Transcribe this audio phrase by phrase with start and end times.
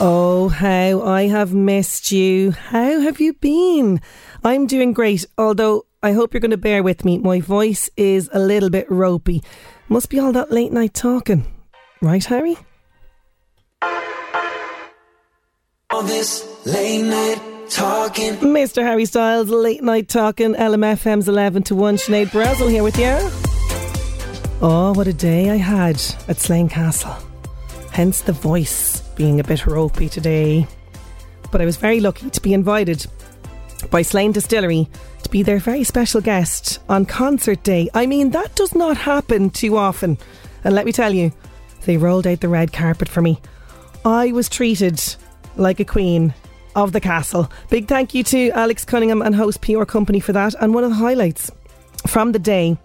[0.00, 2.50] Oh, how I have missed you.
[2.50, 4.00] How have you been?
[4.42, 7.18] I'm doing great, although I hope you're going to bear with me.
[7.18, 9.42] My voice is a little bit ropey.
[9.88, 11.46] Must be all that late night talking.
[12.02, 12.56] Right, Harry?
[15.90, 17.40] All this late night
[17.70, 18.34] talking.
[18.38, 18.82] Mr.
[18.82, 21.96] Harry Styles, late night talking, LMFM's 11 to 1.
[21.98, 23.16] Sinead Brazel here with you.
[24.60, 27.14] Oh, what a day I had at Slane Castle.
[27.92, 30.66] Hence the voice being a bit ropey today.
[31.50, 33.06] But I was very lucky to be invited
[33.90, 34.88] by Slane Distillery
[35.22, 37.88] to be their very special guest on concert day.
[37.94, 40.18] I mean, that does not happen too often.
[40.64, 41.32] And let me tell you,
[41.84, 43.40] they rolled out the red carpet for me.
[44.04, 45.02] I was treated
[45.56, 46.34] like a queen
[46.74, 47.50] of the castle.
[47.70, 50.54] Big thank you to Alex Cunningham and host PR Company for that.
[50.60, 51.50] And one of the highlights
[52.06, 52.76] from the day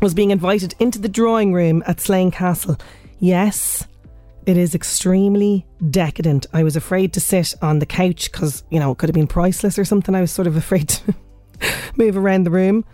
[0.00, 2.78] was being invited into the drawing room at Slane Castle.
[3.18, 3.86] Yes,
[4.46, 6.46] it is extremely decadent.
[6.52, 9.26] I was afraid to sit on the couch because, you know, it could have been
[9.26, 10.14] priceless or something.
[10.14, 11.14] I was sort of afraid to
[11.96, 12.84] move around the room.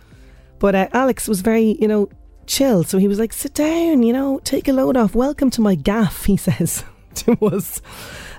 [0.59, 2.09] But uh, Alex was very, you know,
[2.47, 2.83] chill.
[2.83, 5.15] So he was like, sit down, you know, take a load off.
[5.15, 6.83] Welcome to my gaff, he says
[7.15, 7.81] to us.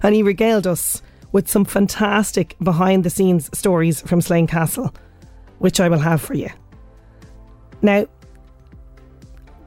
[0.02, 1.02] And he regaled us
[1.32, 4.94] with some fantastic behind the scenes stories from Slane Castle,
[5.58, 6.50] which I will have for you.
[7.80, 8.06] Now,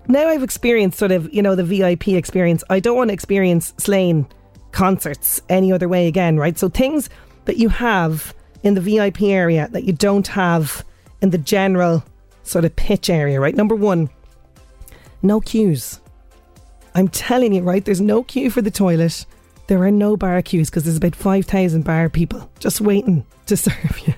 [0.07, 2.63] now I've experienced sort of, you know, the VIP experience.
[2.69, 4.27] I don't want to experience Slane
[4.71, 6.57] concerts any other way again, right?
[6.57, 7.09] So things
[7.45, 8.33] that you have
[8.63, 10.83] in the VIP area that you don't have
[11.21, 12.03] in the general
[12.43, 13.55] sort of pitch area, right?
[13.55, 14.09] Number one,
[15.21, 15.99] no queues.
[16.93, 17.83] I'm telling you, right?
[17.83, 19.25] There's no queue for the toilet.
[19.67, 23.99] There are no bar queues because there's about 5,000 bar people just waiting to serve
[24.05, 24.13] you.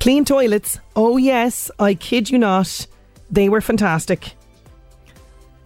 [0.00, 0.78] Clean toilets.
[0.96, 1.70] Oh, yes.
[1.78, 2.86] I kid you not.
[3.30, 4.34] They were fantastic.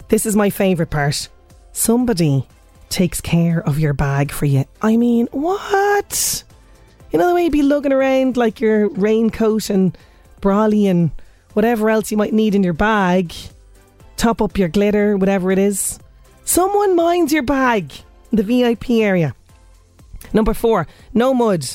[0.08, 1.28] This is my favourite part.
[1.72, 2.46] Somebody
[2.88, 4.64] takes care of your bag for you.
[4.80, 6.44] I mean, what?
[7.10, 9.96] You know the way you'd be lugging around like your raincoat and
[10.40, 11.10] brolly and
[11.52, 13.34] whatever else you might need in your bag.
[14.16, 15.98] Top up your glitter, whatever it is.
[16.44, 17.92] Someone minds your bag
[18.32, 19.34] in the VIP area.
[20.32, 21.66] Number four, no mud.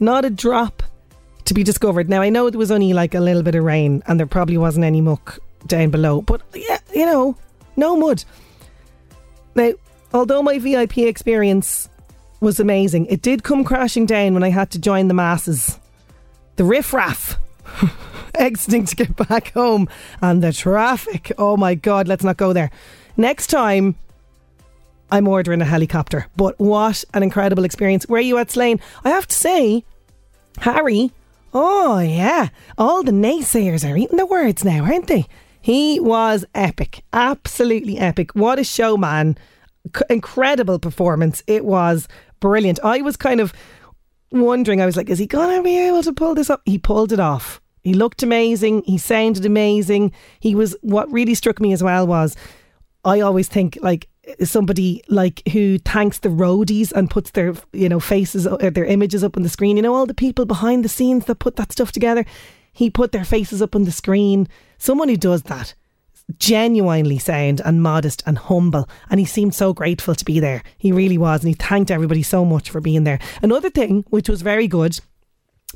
[0.00, 0.82] Not a drop
[1.44, 2.08] to be discovered.
[2.08, 4.58] Now, I know there was only like a little bit of rain and there probably
[4.58, 7.36] wasn't any muck down below, but yeah, you know,
[7.76, 8.24] no mud.
[9.54, 9.72] Now,
[10.12, 11.88] although my VIP experience
[12.40, 15.78] was amazing, it did come crashing down when I had to join the masses.
[16.56, 17.38] The riffraff
[18.34, 19.88] exiting to get back home
[20.20, 21.32] and the traffic.
[21.38, 22.70] Oh my God, let's not go there.
[23.16, 23.96] Next time,
[25.10, 26.26] I'm ordering a helicopter.
[26.36, 28.06] But what an incredible experience.
[28.06, 28.80] Were you at Slane?
[29.04, 29.84] I have to say,
[30.58, 31.12] Harry,
[31.52, 32.48] oh yeah,
[32.78, 35.26] all the naysayers are eating the words now, aren't they?
[35.60, 38.34] He was epic, absolutely epic.
[38.34, 39.36] What a showman.
[39.96, 41.42] C- incredible performance.
[41.46, 42.08] It was
[42.40, 42.80] brilliant.
[42.82, 43.52] I was kind of
[44.32, 46.62] wondering, I was like, is he to be able to pull this up?
[46.64, 47.60] He pulled it off.
[47.82, 48.82] He looked amazing.
[48.84, 50.12] He sounded amazing.
[50.38, 52.36] He was, what really struck me as well was,
[53.04, 54.08] I always think like
[54.44, 59.24] somebody like who thanks the roadies and puts their you know faces or their images
[59.24, 61.72] up on the screen you know all the people behind the scenes that put that
[61.72, 62.24] stuff together
[62.72, 64.46] he put their faces up on the screen
[64.80, 65.74] someone who does that
[66.38, 70.92] genuinely sound and modest and humble and he seemed so grateful to be there he
[70.92, 74.42] really was and he thanked everybody so much for being there another thing which was
[74.42, 75.00] very good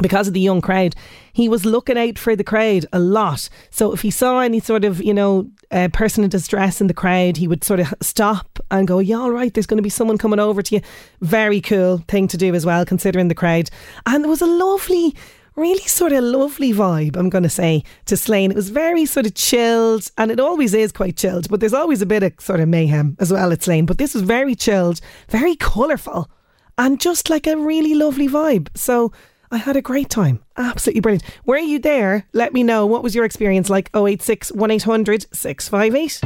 [0.02, 0.94] because of the young crowd,
[1.32, 3.48] he was looking out for the crowd a lot.
[3.70, 6.94] So if he saw any sort of, you know, uh, person in distress in the
[6.94, 9.90] crowd, he would sort of stop and go, Yeah, all right, there's going to be
[9.90, 10.80] someone coming over to you.
[11.20, 13.70] Very cool thing to do as well, considering the crowd.
[14.06, 15.14] And there was a lovely,
[15.56, 18.50] really sort of lovely vibe, I'm going to say, to Slane.
[18.50, 22.02] It was very sort of chilled, and it always is quite chilled, but there's always
[22.02, 23.86] a bit of sort of mayhem as well at Slane.
[23.86, 26.28] But this was very chilled, very colourful,
[26.76, 28.68] and just like a really lovely vibe.
[28.76, 29.12] So,
[29.50, 30.42] I had a great time.
[30.56, 31.22] Absolutely brilliant.
[31.46, 32.26] Were you there?
[32.32, 32.86] Let me know.
[32.86, 33.88] What was your experience like?
[33.94, 36.20] 086 1800 658.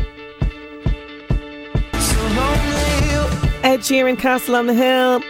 [3.63, 5.21] Ed Sheeran, Castle on the Hill.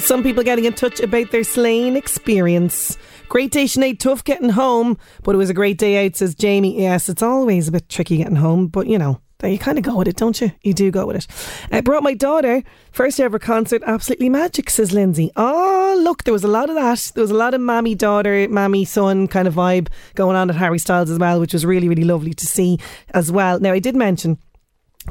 [0.00, 2.96] Some people getting in touch about their Slane experience.
[3.28, 3.98] Great day, Sinead.
[3.98, 6.80] Tough getting home, but it was a great day out, says Jamie.
[6.80, 9.96] Yes, it's always a bit tricky getting home, but you know, you kind of go
[9.96, 10.52] with it, don't you?
[10.62, 11.26] You do go with it.
[11.70, 12.62] I brought my daughter,
[12.92, 15.30] first ever concert, absolutely magic, says Lindsay.
[15.36, 17.12] Oh, look, there was a lot of that.
[17.14, 20.56] There was a lot of mammy, daughter, mammy, son kind of vibe going on at
[20.56, 22.78] Harry Styles as well, which was really, really lovely to see
[23.10, 23.60] as well.
[23.60, 24.38] Now, I did mention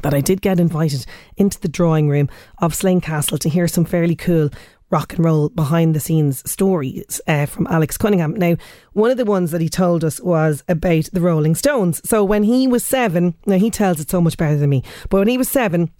[0.02, 1.04] that I did get invited
[1.36, 2.28] into the drawing room
[2.58, 4.50] of Slane Castle to hear some fairly cool
[4.90, 8.34] rock and roll behind the scenes stories uh, from Alex Cunningham.
[8.34, 8.56] Now,
[8.92, 12.00] one of the ones that he told us was about the Rolling Stones.
[12.08, 15.18] So when he was seven, now he tells it so much better than me, but
[15.18, 15.90] when he was seven,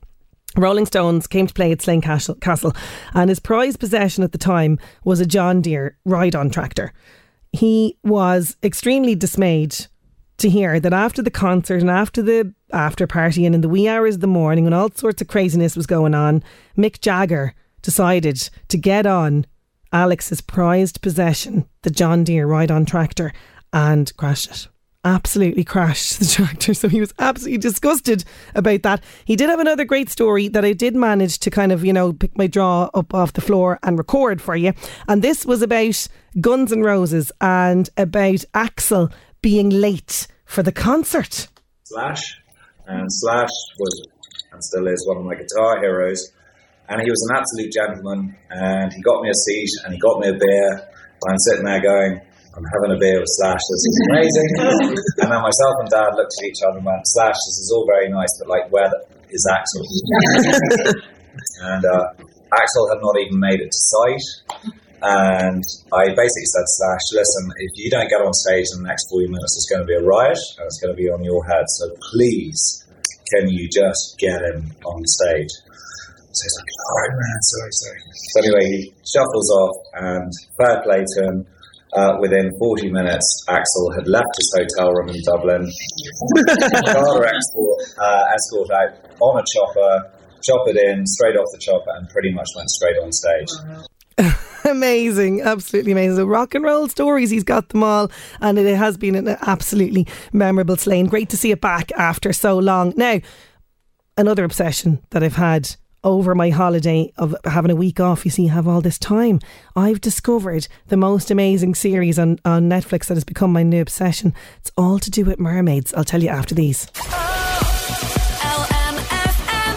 [0.56, 2.74] Rolling Stones came to play at Slane Castle, Castle,
[3.14, 6.92] and his prized possession at the time was a John Deere ride on tractor.
[7.52, 9.76] He was extremely dismayed
[10.38, 13.88] to hear that after the concert and after the after party and in the wee
[13.88, 16.42] hours of the morning when all sorts of craziness was going on,
[16.76, 19.46] Mick Jagger decided to get on
[19.92, 23.32] Alex's prized possession, the John Deere ride on tractor,
[23.72, 24.68] and crashed it.
[25.02, 26.74] Absolutely crashed the tractor.
[26.80, 28.24] So he was absolutely disgusted
[28.54, 29.02] about that.
[29.24, 32.12] He did have another great story that I did manage to kind of, you know,
[32.12, 34.74] pick my jaw up off the floor and record for you.
[35.08, 36.06] And this was about
[36.40, 39.10] Guns N' Roses and about Axl
[39.40, 41.48] being late for the concert.
[41.84, 42.38] Slash,
[42.86, 43.48] and Slash
[43.78, 44.06] was
[44.52, 46.32] and still is one of my guitar heroes.
[46.90, 50.18] And he was an absolute gentleman, and he got me a seat and he got
[50.18, 50.70] me a beer.
[50.74, 52.18] And I'm sitting there going,
[52.50, 53.62] I'm having a beer with Slash.
[53.62, 54.50] This is amazing.
[55.22, 57.86] and then myself and Dad looked at each other and went, Slash, this is all
[57.86, 59.86] very nice, but like, where the, is Axl?
[61.70, 62.10] and uh,
[62.58, 64.26] Axl had not even made it to sight.
[65.02, 65.62] And
[65.94, 69.30] I basically said, Slash, listen, if you don't get on stage in the next 40
[69.30, 71.64] minutes, it's going to be a riot and it's going to be on your head.
[71.78, 72.84] So please,
[73.30, 75.54] can you just get him on stage?
[76.32, 78.00] So he's like, all right, man, sorry, sorry.
[78.14, 81.46] So anyway, he shuffles off and fair play to him.
[81.92, 85.66] Uh, within 40 minutes, Axl had left his hotel room in Dublin,
[86.86, 91.90] car escort, uh, escort out on a chopper, chop it in, straight off the chopper,
[91.96, 93.48] and pretty much went straight on stage.
[94.64, 96.16] amazing, absolutely amazing.
[96.16, 98.10] So rock and roll stories, he's got them all,
[98.40, 101.06] and it has been an absolutely memorable Slane.
[101.06, 102.94] Great to see it back after so long.
[102.96, 103.20] Now,
[104.16, 108.46] another obsession that I've had over my holiday of having a week off, you see,
[108.46, 109.40] have all this time.
[109.76, 114.34] I've discovered the most amazing series on, on Netflix that has become my new obsession.
[114.58, 115.92] It's all to do with mermaids.
[115.94, 116.86] I'll tell you after these.
[116.96, 118.66] Oh,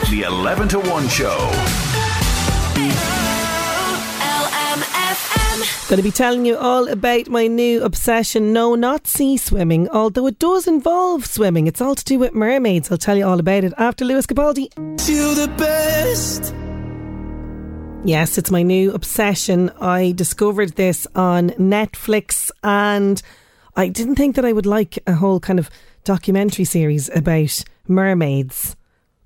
[0.01, 0.09] LMFM.
[0.11, 1.51] The 11 to 1 show.
[5.89, 8.53] Going to be telling you all about my new obsession.
[8.53, 11.67] No, not sea swimming, although it does involve swimming.
[11.67, 12.89] It's all to do with mermaids.
[12.89, 14.69] I'll tell you all about it after Lewis Capaldi.
[15.07, 16.55] You the best.
[18.05, 19.69] Yes, it's my new obsession.
[19.81, 23.21] I discovered this on Netflix and
[23.75, 25.69] I didn't think that I would like a whole kind of
[26.05, 28.75] documentary series about mermaids.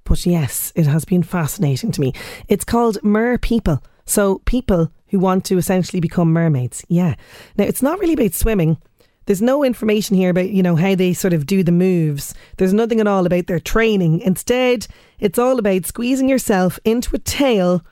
[0.04, 2.14] But yes, it has been fascinating to me.
[2.48, 3.82] It's called Mer People.
[4.08, 6.84] So, people who want to essentially become mermaids.
[6.88, 7.16] Yeah.
[7.58, 8.78] Now, it's not really about swimming.
[9.26, 12.34] There's no information here about, you know, how they sort of do the moves.
[12.58, 14.22] There's nothing at all about their training.
[14.22, 14.88] Instead,
[15.20, 17.86] it's all about squeezing yourself into a tail,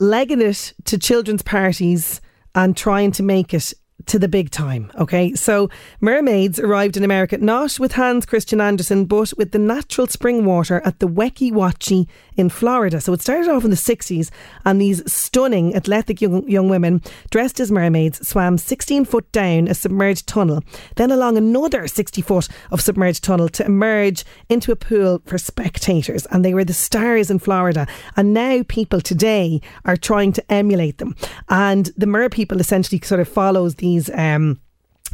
[0.00, 2.22] legging it to children's parties,
[2.54, 3.74] and trying to make it
[4.06, 4.90] to the big time.
[4.98, 5.68] Okay, so
[6.00, 10.80] mermaids arrived in America not with Hans Christian Andersen, but with the natural spring water
[10.84, 12.06] at the Weeki
[12.36, 13.00] in Florida.
[13.00, 14.30] So it started off in the 60s,
[14.64, 19.74] and these stunning, athletic young, young women dressed as mermaids swam 16 foot down a
[19.74, 20.62] submerged tunnel,
[20.96, 26.26] then along another 60 foot of submerged tunnel to emerge into a pool for spectators.
[26.26, 27.86] And they were the stars in Florida.
[28.16, 31.14] And now people today are trying to emulate them.
[31.48, 34.10] And the mer people essentially sort of follows these.
[34.14, 34.60] Um,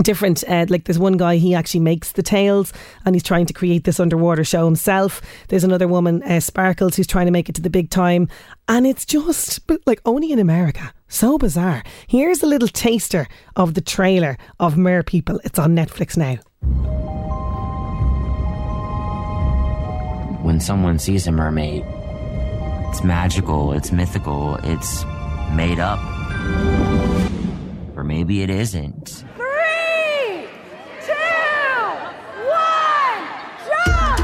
[0.03, 2.73] different uh, like there's one guy he actually makes the tails
[3.05, 5.21] and he's trying to create this underwater show himself.
[5.49, 8.29] There's another woman uh, sparkles who's trying to make it to the big time.
[8.67, 10.95] And it's just like only in america.
[11.09, 11.83] So bizarre.
[12.07, 15.39] Here's a little taster of the trailer of mer people.
[15.45, 16.37] It's on netflix now.
[20.43, 21.85] When someone sees a mermaid,
[22.89, 25.05] it's magical, it's mythical, it's
[25.55, 26.01] made up.
[28.01, 29.25] Or maybe it isn't.
[29.37, 30.49] Three,
[31.05, 31.13] two,
[32.49, 33.25] one,
[33.69, 34.17] jump,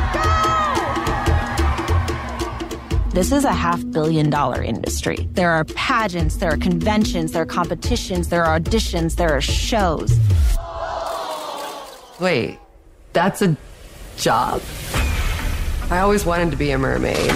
[3.04, 3.11] go!
[3.11, 5.28] This is a half billion dollar industry.
[5.33, 10.18] There are pageants, there are conventions, there are competitions, there are auditions, there are shows.
[12.18, 12.59] Wait,
[13.12, 13.54] that's a
[14.16, 14.62] job?
[15.90, 17.30] I always wanted to be a mermaid.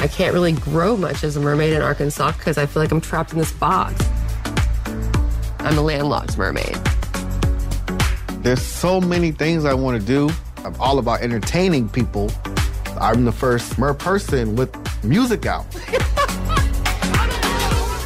[0.00, 3.02] I can't really grow much as a mermaid in Arkansas because I feel like I'm
[3.02, 4.02] trapped in this box.
[5.64, 6.74] I'm a landlocked mermaid.
[8.42, 10.28] There's so many things I want to do.
[10.58, 12.30] I'm all about entertaining people.
[13.00, 14.70] I'm the first mer person with
[15.02, 15.64] music out.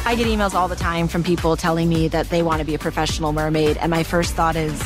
[0.05, 2.75] I get emails all the time from people telling me that they want to be
[2.75, 4.81] a professional mermaid, and my first thought is,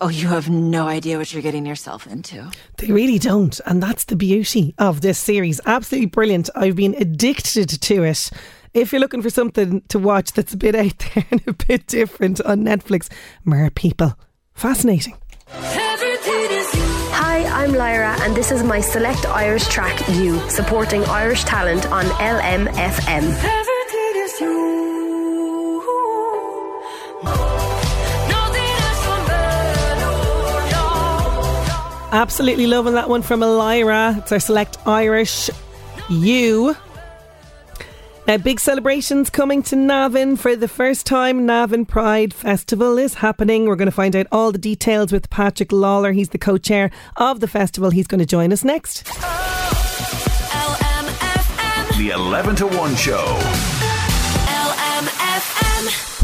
[0.00, 2.50] oh, you have no idea what you're getting yourself into.
[2.78, 3.60] They really don't.
[3.66, 5.60] And that's the beauty of this series.
[5.66, 6.48] Absolutely brilliant.
[6.56, 8.30] I've been addicted to it.
[8.74, 11.86] If you're looking for something to watch that's a bit out there and a bit
[11.86, 13.08] different on Netflix,
[13.44, 14.18] Mer People.
[14.52, 15.16] Fascinating.
[15.48, 22.04] Hi, I'm Lyra, and this is my select Irish track, You, supporting Irish talent on
[22.06, 23.22] LMFM.
[32.10, 34.16] Absolutely loving that one from Lyra.
[34.18, 35.48] It's our select Irish
[36.10, 36.74] You.
[38.26, 41.44] Now, big celebrations coming to Navan for the first time.
[41.44, 43.66] Navan Pride Festival is happening.
[43.66, 46.14] We're going to find out all the details with Patrick Lawlor.
[46.14, 47.90] He's the co chair of the festival.
[47.90, 49.04] He's going to join us next.
[51.98, 53.73] The 11 to 1 show.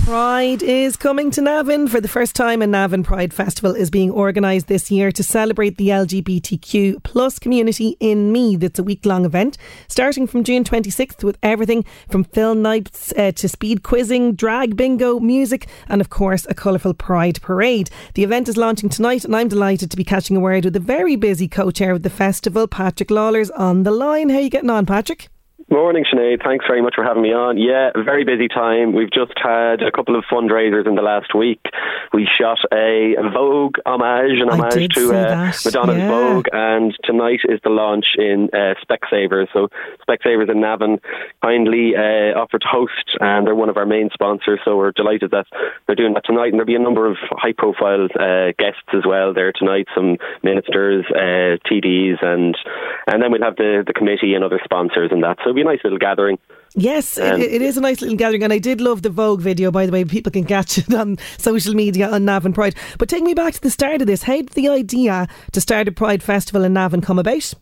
[0.04, 2.62] Pride is coming to Navan for the first time.
[2.62, 7.96] A Navan Pride Festival is being organised this year to celebrate the LGBTQ plus community
[8.00, 8.62] in Meath.
[8.62, 13.30] It's a week long event starting from June 26th with everything from film nights uh,
[13.32, 17.90] to speed quizzing, drag bingo, music, and of course a colourful Pride parade.
[18.14, 20.80] The event is launching tonight, and I'm delighted to be catching a word with the
[20.80, 24.30] very busy co chair of the festival, Patrick Lawlor's on the line.
[24.30, 25.28] How are you getting on, Patrick?
[25.72, 26.42] Morning, Sinead.
[26.42, 27.56] Thanks very much for having me on.
[27.56, 28.92] Yeah, very busy time.
[28.92, 31.60] We've just had a couple of fundraisers in the last week.
[32.12, 36.08] We shot a Vogue homage, an homage to uh, Madonna's yeah.
[36.08, 39.46] Vogue, and tonight is the launch in uh, Specsavers.
[39.52, 39.68] So
[40.08, 40.98] Specsavers in Navan
[41.40, 44.58] kindly uh, offered to host, and they're one of our main sponsors.
[44.64, 45.46] So we're delighted that
[45.86, 46.48] they're doing that tonight.
[46.48, 49.86] And there'll be a number of high-profile uh, guests as well there tonight.
[49.94, 52.56] Some ministers, uh, TDs, and
[53.06, 55.38] and then we'll have the the committee and other sponsors and that.
[55.44, 56.38] So be a nice little gathering.
[56.74, 59.40] Yes, Um, it, it is a nice little gathering, and I did love the Vogue
[59.40, 59.70] video.
[59.70, 62.76] By the way, people can catch it on social media on Navan Pride.
[62.98, 64.22] But take me back to the start of this.
[64.22, 67.54] How did the idea to start a Pride festival in Navan come about?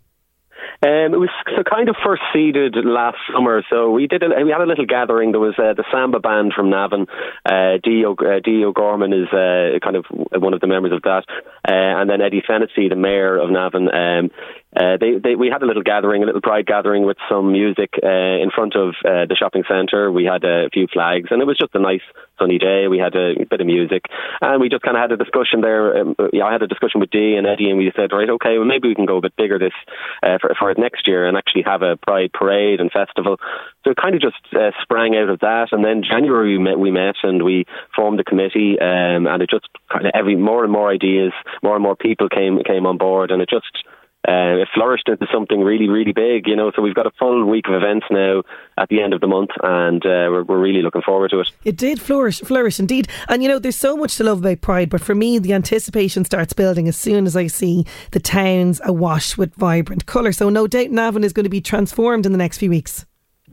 [0.81, 3.65] Um, it was so kind of first seeded last summer.
[3.69, 5.33] So we did a, we had a little gathering.
[5.33, 7.07] There was uh, the samba band from Navan.
[7.45, 11.25] Uh, Dio uh, Dio Gorman is uh, kind of one of the members of that,
[11.67, 13.89] uh, and then Eddie Fennessy, the mayor of Navan.
[13.93, 14.31] Um,
[14.79, 17.91] uh, they, they, we had a little gathering, a little pride gathering with some music
[18.03, 20.13] uh, in front of uh, the shopping centre.
[20.13, 22.03] We had a few flags, and it was just a nice
[22.39, 22.87] sunny day.
[22.87, 24.05] We had a bit of music,
[24.41, 25.99] and we just kind of had a discussion there.
[25.99, 28.57] Um, yeah, I had a discussion with Dee and Eddie, and we said, right, okay,
[28.59, 29.75] well maybe we can go a bit bigger this
[30.23, 33.39] uh, for, for next year and actually have a pride parade and festival.
[33.85, 36.79] So it kind of just uh, sprang out of that, and then January we met,
[36.79, 37.67] we met and we
[37.97, 41.33] formed a committee, um, and it just kind of every more and more ideas,
[41.63, 43.85] more and more people came came on board, and it just
[44.29, 46.71] uh, it flourished into something really, really big, you know.
[46.77, 48.43] So we've got a full week of events now
[48.77, 51.51] at the end of the month, and uh, we're, we're really looking forward to it.
[51.65, 53.09] It did flourish, flourish indeed.
[53.29, 56.27] And you know, there's so much to love about Pride, but for me, the anticipation
[56.27, 60.33] starts building as soon as I see the towns awash with vibrant colour.
[60.33, 63.07] So no doubt Navan is going to be transformed in the next few weeks.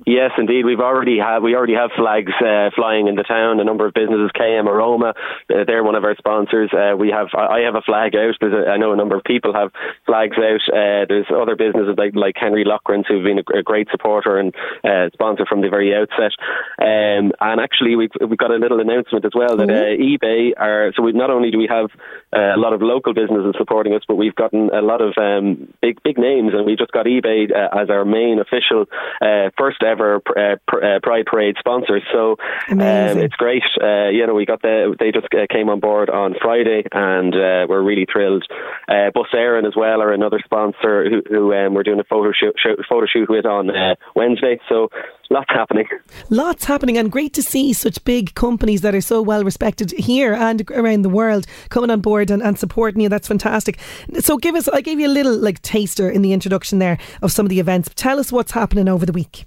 [0.05, 0.65] Yes, indeed.
[0.65, 3.59] We've already have we already have flags uh, flying in the town.
[3.59, 5.15] A number of businesses, KM Aroma,
[5.49, 6.69] uh, they're one of our sponsors.
[6.71, 8.35] Uh, we have I have a flag out.
[8.39, 9.71] There's a, I know a number of people have
[10.05, 10.61] flags out.
[10.69, 14.53] Uh, there's other businesses like like Henry Loughran's who've been a, a great supporter and
[14.83, 16.37] uh, sponsor from the very outset.
[16.77, 20.93] Um, and actually, we've we've got a little announcement as well that uh, eBay are.
[20.95, 21.89] So we not only do we have
[22.31, 25.73] uh, a lot of local businesses supporting us, but we've gotten a lot of um,
[25.81, 28.85] big big names, and we just got eBay as our main official
[29.19, 32.03] uh, first ever uh, pr- uh, Pride Parade sponsors.
[32.13, 32.37] So
[32.69, 33.63] um, it's great.
[33.81, 37.33] Uh, you know, we got the they just uh, came on board on Friday, and
[37.33, 38.45] uh, we're really thrilled.
[38.87, 42.31] Uh, Bus Éireann as well are another sponsor who, who um, we're doing a photo
[42.31, 42.55] shoot,
[42.87, 44.59] photo shoot with on uh, Wednesday.
[44.69, 44.89] So
[45.29, 45.87] lots happening.
[46.29, 50.33] Lots happening, and great to see such big companies that are so well respected here
[50.33, 53.09] and around the world coming on board and, and supporting you.
[53.09, 53.79] That's fantastic.
[54.19, 57.31] So, give us, I gave you a little like taster in the introduction there of
[57.31, 57.89] some of the events.
[57.95, 59.45] Tell us what's happening over the week.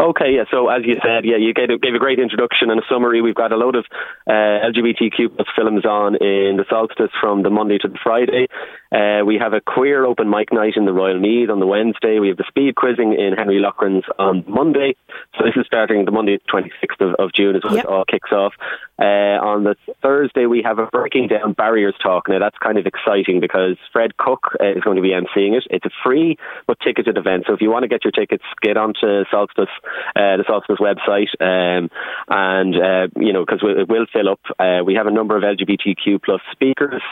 [0.00, 0.44] Okay, yeah.
[0.50, 3.20] So as you said, yeah, you gave a, gave a great introduction and a summary.
[3.20, 3.84] We've got a load of
[4.26, 8.48] uh, LGBTQ plus films on in the solstice from the Monday to the Friday.
[8.92, 12.18] Uh, we have a queer open mic night in the Royal Mead on the Wednesday.
[12.18, 14.96] We have the speed quizzing in Henry Loughran's on Monday.
[15.38, 17.84] So this is starting the Monday, 26th of, of June, is when Yep.
[17.84, 18.54] it all kicks off.
[18.98, 22.28] Uh, on the Thursday, we have a breaking down barriers talk.
[22.28, 25.64] Now that's kind of exciting because Fred Cooke uh, is going to be emceeing it.
[25.70, 27.44] It's a free but ticketed event.
[27.46, 29.70] So if you want to get your tickets, get onto Solstice,
[30.16, 31.90] uh, the Solstice website, um,
[32.28, 34.40] and uh, you know because it will fill up.
[34.58, 37.02] Uh, we have a number of LGBTQ plus speakers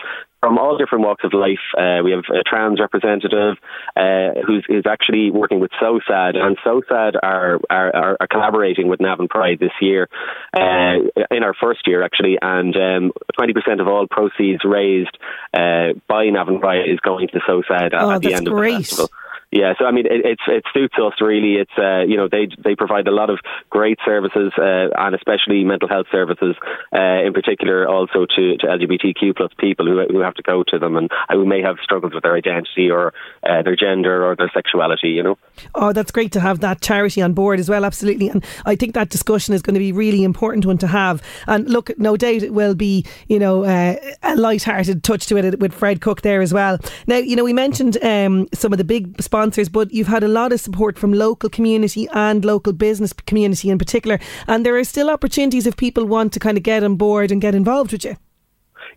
[0.40, 1.58] from all different walks of life.
[1.76, 3.56] Uh, we have a trans representative
[3.96, 9.28] uh, who's, actually working with SOSAD, and SOSAD are, are, are, are collaborating with Navan
[9.28, 10.08] Pride this year,
[10.54, 10.94] uh,
[11.30, 15.18] in our first year actually, and um, 20% of all proceeds raised
[15.52, 18.60] uh, by Navan Pride is going to SOSAD at, Oh, at the end of the
[18.60, 19.10] festival.
[19.50, 21.54] Yeah, so I mean, it, it's it suits us really.
[21.54, 23.38] It's uh, you know they they provide a lot of
[23.70, 26.54] great services uh, and especially mental health services,
[26.92, 30.78] uh, in particular also to, to LGBTQ plus people who who have to go to
[30.78, 34.50] them and who may have struggles with their identity or uh, their gender or their
[34.52, 35.08] sexuality.
[35.08, 35.38] You know.
[35.74, 38.28] Oh, that's great to have that charity on board as well, absolutely.
[38.28, 41.22] And I think that discussion is going to be really important one to have.
[41.46, 45.58] And look, no doubt it will be, you know, uh, a light-hearted touch to it
[45.58, 46.78] with Fred Cooke there as well.
[47.06, 50.28] Now, you know, we mentioned um, some of the big sponsors, but you've had a
[50.28, 54.18] lot of support from local community and local business community in particular.
[54.48, 57.40] And there are still opportunities if people want to kind of get on board and
[57.40, 58.16] get involved with you.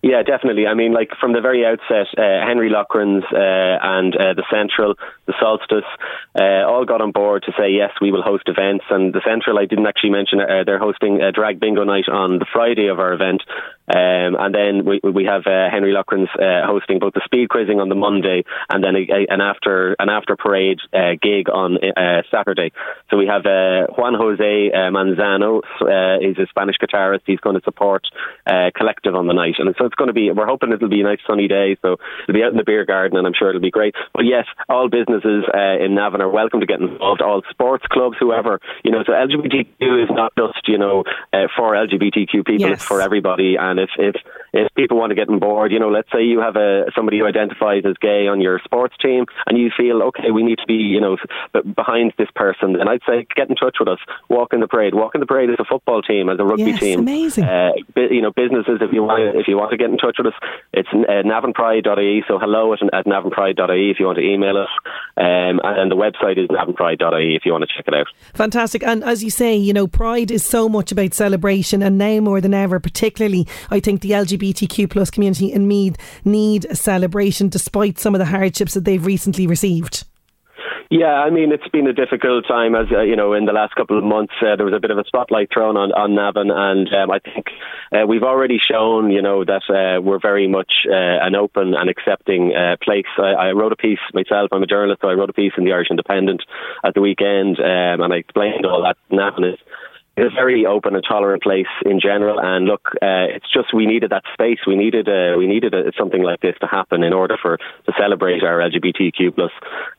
[0.01, 0.65] Yeah, definitely.
[0.65, 4.95] I mean, like from the very outset, uh, Henry Loughran's uh, and uh, the Central,
[5.27, 5.85] the Solstice,
[6.33, 8.85] uh, all got on board to say yes, we will host events.
[8.89, 12.39] And the Central, I didn't actually mention, uh, they're hosting a drag bingo night on
[12.39, 13.43] the Friday of our event.
[13.93, 17.79] Um, and then we we have uh, Henry Loughran's uh, hosting both the speed quizzing
[17.79, 21.77] on the Monday and then a, a, an after an after parade uh, gig on
[21.77, 22.71] uh, Saturday.
[23.09, 25.59] So we have uh, Juan Jose uh, Manzano.
[25.81, 27.21] Uh, he's a Spanish guitarist.
[27.25, 28.07] He's going to support
[28.47, 30.31] uh, Collective on the night, and so it's going to be.
[30.31, 32.85] We're hoping it'll be a nice sunny day, so it'll be out in the beer
[32.85, 33.93] garden, and I'm sure it'll be great.
[34.13, 37.21] But yes, all businesses uh, in Navan are welcome to get involved.
[37.21, 39.03] All sports clubs, whoever you know.
[39.05, 42.73] So LGBTQ is not just you know uh, for LGBTQ people; Yes.
[42.79, 43.55] it's for everybody.
[43.59, 44.15] And if if
[44.53, 47.19] if people want to get on board, you know, let's say you have a somebody
[47.19, 50.67] who identifies as gay on your sports team, and you feel okay, we need to
[50.67, 51.17] be you know
[51.75, 53.99] behind this person, then I'd say get in touch with us.
[54.29, 54.93] Walk in the parade.
[54.95, 56.99] Walk in the parade as a football team, as a rugby Yes, team.
[56.99, 57.43] amazing.
[57.43, 60.27] Uh, you know, businesses if you want if you want to get in touch with
[60.27, 60.33] us,
[60.73, 62.23] it's uh, navanpride.ie.
[62.27, 64.69] So hello at, at navanpride.ie if you want to email us,
[65.17, 68.07] um, and the website is navanpride.ie if you want to check it out.
[68.33, 68.83] Fantastic.
[68.83, 72.41] And as you say, you know, Pride is so much about celebration, and now more
[72.41, 77.99] than ever, particularly, I think the LGBTQ plus community in Meath need a celebration despite
[77.99, 80.05] some of the hardships that they've recently received.
[80.89, 83.75] Yeah, I mean it's been a difficult time as uh, you know in the last
[83.75, 86.51] couple of months uh, there was a bit of a spotlight thrown on on Navan
[86.51, 87.45] and um, I think
[87.93, 90.91] uh, we've already shown you know that uh, we're very much uh,
[91.23, 93.07] an open and accepting uh, place.
[93.17, 94.49] I, I wrote a piece myself.
[94.51, 96.43] I'm a journalist, so I wrote a piece in the Irish Independent
[96.83, 99.59] at the weekend um, and I explained all that Navan is is
[100.17, 102.39] a very open and tolerant place in general.
[102.39, 104.59] And look, uh, it's just we needed that space.
[104.67, 107.93] We needed uh, we needed uh something like this to happen in order for to
[107.97, 109.51] celebrate our LGBTQ plus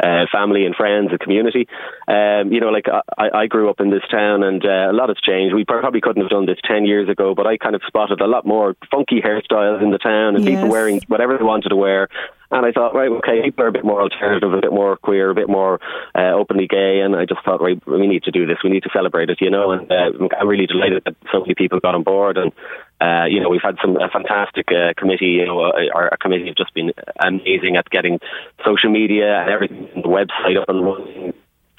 [0.03, 1.66] uh, family and friends and community.
[2.09, 5.09] Um, you know, like I, I grew up in this town, and uh, a lot
[5.09, 5.55] has changed.
[5.55, 8.27] We probably couldn't have done this ten years ago, but I kind of spotted a
[8.27, 12.09] lot more funky hairstyles in the town and people wearing whatever they wanted to wear.
[12.53, 15.31] And I thought, right, okay, people are a bit more alternative, a bit more queer,
[15.31, 15.81] a bit more
[16.15, 17.01] uh, openly gay.
[17.01, 18.59] And I just thought, right, we need to do this.
[18.62, 19.71] We need to celebrate it, you know.
[19.73, 22.37] And uh, I'm really delighted that so many people got on board.
[22.37, 22.53] And
[23.01, 25.41] uh, you know, we've had some a fantastic uh, committee.
[25.41, 28.21] You know, uh, our, our committee have just been amazing at getting
[28.65, 31.33] social media and everything, the website up and running,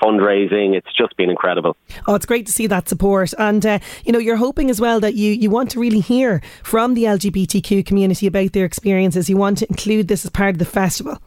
[0.03, 0.75] fundraising.
[0.75, 1.77] It's just been incredible.
[2.07, 3.33] Oh, it's great to see that support.
[3.39, 6.41] And, uh, you know, you're hoping as well that you, you want to really hear
[6.63, 9.29] from the LGBTQ community about their experiences.
[9.29, 11.17] You want to include this as part of the festival.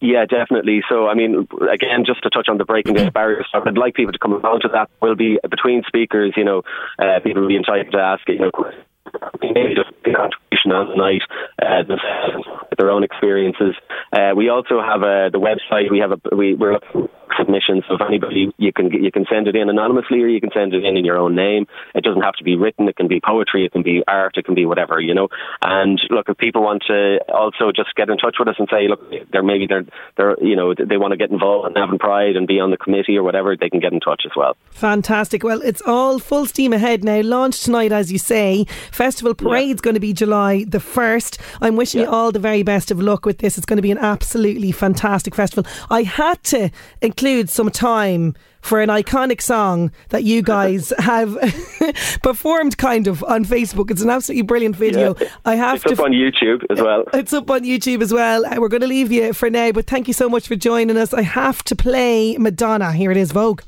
[0.00, 0.82] Yeah, definitely.
[0.88, 4.12] So, I mean, again, just to touch on the breaking down barriers, I'd like people
[4.12, 4.90] to come along to that.
[5.02, 6.62] We'll be between speakers, you know,
[6.98, 8.50] uh, people will be entitled to ask, you know,
[9.42, 11.22] maybe just a contribution on the night,
[11.60, 12.46] uh, themselves,
[12.78, 13.74] their own experiences.
[14.12, 15.90] Uh, we also have uh, the website.
[15.90, 17.84] We have a we we're looking submissions.
[17.88, 20.74] So if anybody you can you can send it in anonymously or you can send
[20.74, 21.66] it in in your own name.
[21.94, 22.88] It doesn't have to be written.
[22.88, 23.64] It can be poetry.
[23.64, 24.36] It can be art.
[24.36, 25.28] It can be whatever you know.
[25.62, 28.88] And look, if people want to also just get in touch with us and say,
[28.88, 29.00] look,
[29.32, 29.84] they're maybe they're
[30.16, 32.76] they're you know they want to get involved in Navan Pride and be on the
[32.76, 34.56] committee or whatever, they can get in touch as well.
[34.70, 35.42] Fantastic.
[35.42, 37.20] Well, it's all full steam ahead now.
[37.20, 38.64] Launch tonight, as you say.
[38.92, 41.38] Festival Parade's going to be July the 1st.
[41.60, 43.56] I'm wishing you all the very best of luck with this.
[43.56, 45.70] It's going to be an absolutely fantastic festival.
[45.90, 51.36] I had to include some time for an iconic song that you guys have
[52.22, 53.90] performed kind of on Facebook.
[53.90, 55.14] It's an absolutely brilliant video.
[55.18, 55.28] Yeah.
[55.44, 57.04] I have it's to up on YouTube as well.
[57.14, 58.44] It's up on YouTube as well.
[58.44, 60.96] Uh, We're going to leave you for now, but thank you so much for joining
[60.96, 61.14] us.
[61.14, 62.92] I have to play Madonna.
[62.92, 63.62] Here it is, Vogue.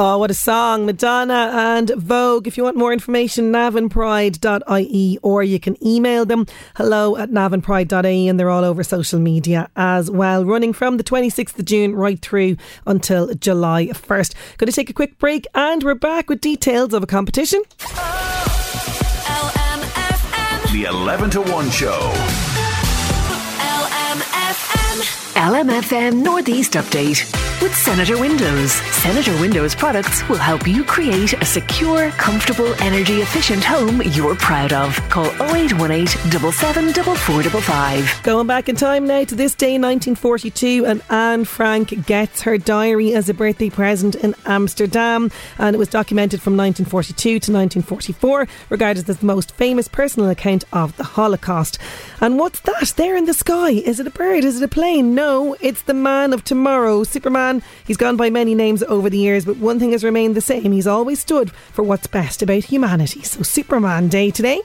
[0.00, 0.86] Oh, what a song.
[0.86, 2.46] Madonna and Vogue.
[2.46, 8.38] If you want more information, navanpride.ie or you can email them hello at navanpride.ie and
[8.38, 10.44] they're all over social media as well.
[10.44, 14.34] Running from the 26th of June right through until July 1st.
[14.58, 17.60] Going to take a quick break and we're back with details of a competition.
[20.70, 22.47] The 11 to 1 show.
[25.38, 28.72] LMFM Northeast Update with Senator Windows.
[28.72, 34.72] Senator Windows products will help you create a secure, comfortable, energy efficient home you're proud
[34.72, 34.96] of.
[35.10, 38.22] Call 0818 774455.
[38.24, 43.14] Going back in time now to this day, 1942, and Anne Frank gets her diary
[43.14, 45.30] as a birthday present in Amsterdam.
[45.58, 50.64] And it was documented from 1942 to 1944, regarded as the most famous personal account
[50.72, 51.78] of the Holocaust.
[52.20, 53.70] And what's that there in the sky?
[53.70, 54.44] Is it a bird?
[54.44, 55.14] Is it a plane?
[55.14, 57.62] No, it's the man of tomorrow, Superman.
[57.86, 60.72] He's gone by many names over the years, but one thing has remained the same.
[60.72, 63.22] He's always stood for what's best about humanity.
[63.22, 64.62] So, Superman Day today.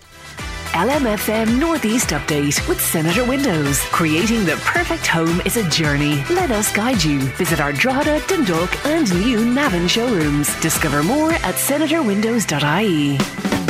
[0.72, 3.82] LMFM Northeast Update with Senator Windows.
[3.92, 6.24] Creating the perfect home is a journey.
[6.30, 7.20] Let us guide you.
[7.38, 10.60] Visit our Drogheda, Dundalk, and new Navan showrooms.
[10.62, 13.63] Discover more at senatorwindows.ie.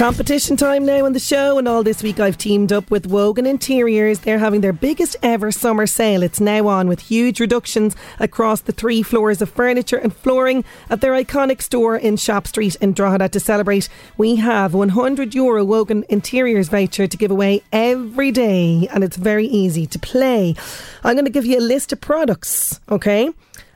[0.00, 3.44] Competition time now on the show, and all this week I've teamed up with Wogan
[3.44, 4.20] Interiors.
[4.20, 6.22] They're having their biggest ever summer sale.
[6.22, 11.02] It's now on with huge reductions across the three floors of furniture and flooring at
[11.02, 13.28] their iconic store in Shop Street in Drogheda.
[13.28, 19.04] To celebrate, we have 100 euro Wogan Interiors voucher to give away every day, and
[19.04, 20.54] it's very easy to play.
[21.04, 23.28] I'm going to give you a list of products, okay?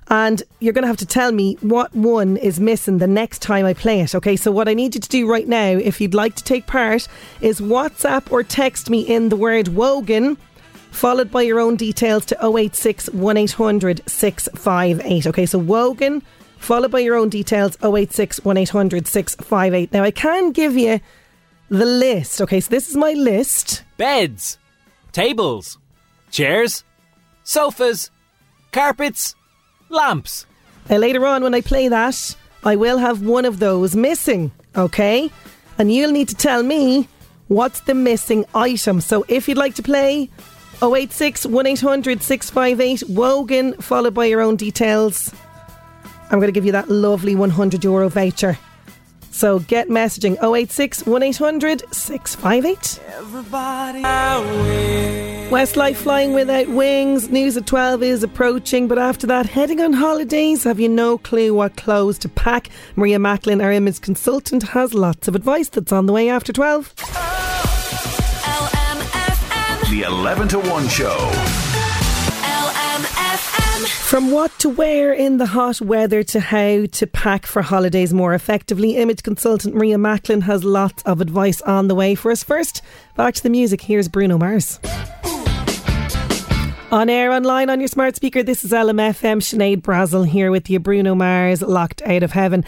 [0.09, 3.65] And you're going to have to tell me what one is missing the next time
[3.65, 4.15] I play it.
[4.15, 6.67] Okay, so what I need you to do right now, if you'd like to take
[6.67, 7.09] part,
[7.41, 10.37] is WhatsApp or text me in the word Wogan.
[10.91, 15.27] Followed by your own details to 086 1800 658.
[15.27, 16.23] Okay, so Wogan,
[16.59, 19.93] followed by your own details 086 1800 658.
[19.93, 21.01] Now, I can give you
[21.69, 22.41] the list.
[22.41, 23.83] Okay, so this is my list.
[23.97, 24.59] Beds,
[25.11, 25.79] tables,
[26.31, 26.85] chairs,
[27.43, 28.11] sofas,
[28.71, 29.35] carpets,
[29.89, 30.47] lamps.
[30.89, 35.31] Now, later on, when I play that, I will have one of those missing, okay?
[35.79, 37.09] And you'll need to tell me
[37.49, 39.01] what's the missing item.
[39.01, 40.31] So if you'd like to play,
[40.83, 45.33] 086 1800 658 Wogan, followed by your own details.
[46.31, 48.59] I'm going to give you that lovely 100 euro voucher.
[49.35, 53.01] So get messaging 086 1800 658.
[55.51, 57.29] Westlife flying without wings.
[57.31, 60.63] News at 12 is approaching, but after that, heading on holidays.
[60.63, 62.69] Have you no clue what clothes to pack?
[62.95, 66.95] Maria Macklin, our image consultant, has lots of advice that's on the way after 12.
[69.91, 71.74] The 11 to 1 show.
[74.15, 78.33] From what to wear in the hot weather to how to pack for holidays more
[78.33, 82.45] effectively, image consultant Maria Macklin has lots of advice on the way for us.
[82.45, 82.81] First,
[83.17, 83.81] back to the music.
[83.81, 84.79] Here's Bruno Mars.
[86.93, 89.43] On air, online, on your smart speaker, this is LMFM.
[89.43, 90.79] Sinead Brazel here with you.
[90.79, 92.65] Bruno Mars, Locked Out of Heaven.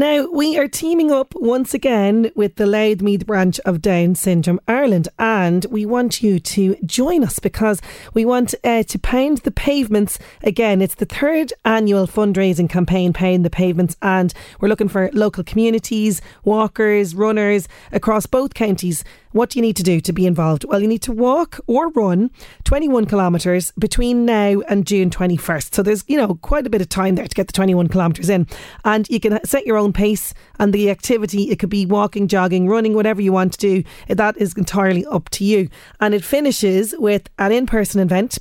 [0.00, 4.58] Now, we are teaming up once again with the Louth Meath branch of Down Syndrome
[4.66, 7.82] Ireland, and we want you to join us because
[8.14, 10.80] we want uh, to pound the pavements again.
[10.80, 16.22] It's the third annual fundraising campaign, Pound the Pavements, and we're looking for local communities,
[16.44, 19.04] walkers, runners across both counties.
[19.32, 20.64] What do you need to do to be involved?
[20.64, 22.30] Well, you need to walk or run
[22.64, 25.72] 21 kilometres between now and June 21st.
[25.72, 28.28] So there's, you know, quite a bit of time there to get the 21 kilometres
[28.28, 28.48] in.
[28.84, 31.50] And you can set your own pace and the activity.
[31.50, 33.84] It could be walking, jogging, running, whatever you want to do.
[34.08, 35.68] That is entirely up to you.
[36.00, 38.38] And it finishes with an in person event.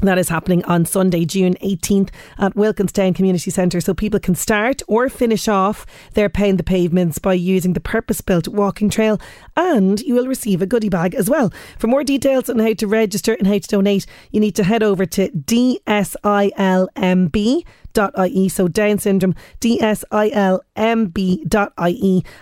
[0.00, 3.80] That is happening on Sunday, June 18th at Wilkinstown Community Centre.
[3.80, 8.20] So people can start or finish off their Pound the Pavements by using the purpose
[8.20, 9.20] built walking trail
[9.56, 11.52] and you will receive a goodie bag as well.
[11.78, 14.82] For more details on how to register and how to donate, you need to head
[14.82, 15.84] over to DSILMB
[18.18, 18.48] ie.
[18.48, 20.24] So Down syndrome, DSILMB.ie.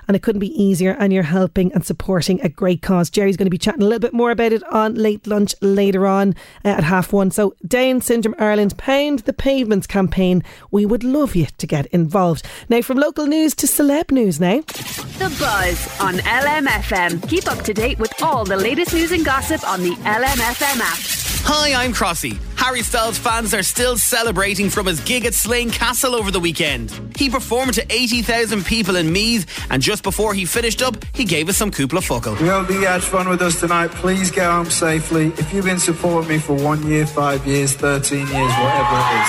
[0.09, 0.97] And it couldn't be easier.
[0.99, 3.11] And you're helping and supporting a great cause.
[3.11, 6.07] Jerry's going to be chatting a little bit more about it on late lunch later
[6.07, 6.35] on
[6.65, 7.31] uh, at half one.
[7.31, 10.43] So Down Syndrome Ireland, Pound the Pavements campaign.
[10.71, 12.47] We would love you to get involved.
[12.69, 14.61] Now, from local news to celeb news now.
[14.61, 17.29] The Buzz on LMFM.
[17.29, 21.22] Keep up to date with all the latest news and gossip on the LMFM app.
[21.44, 22.38] Hi, I'm Crossy.
[22.57, 26.92] Harry Styles fans are still celebrating from his gig at Slane Castle over the weekend.
[27.16, 31.48] He performed to 80,000 people in Meath, and just before he finished up, he gave
[31.48, 32.35] us some cúpla focal.
[32.37, 33.90] We hope you had fun with us tonight.
[33.90, 35.26] Please get home safely.
[35.37, 39.28] If you've been supporting me for one year, five years, 13 years, whatever it is,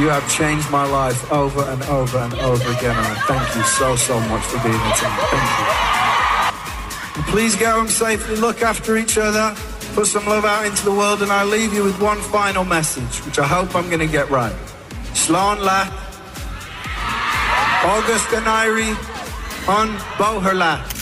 [0.00, 2.96] you have changed my life over and over and over again.
[2.96, 5.26] And I thank you so, so much for being tonight.
[5.34, 7.20] Thank you.
[7.22, 8.36] And please get home safely.
[8.36, 9.56] Look after each other.
[9.94, 11.22] Put some love out into the world.
[11.22, 14.30] And I leave you with one final message, which I hope I'm going to get
[14.30, 14.54] right.
[15.14, 15.90] Slán lá,
[17.84, 18.96] August and Irie,
[19.68, 20.99] on Boherla.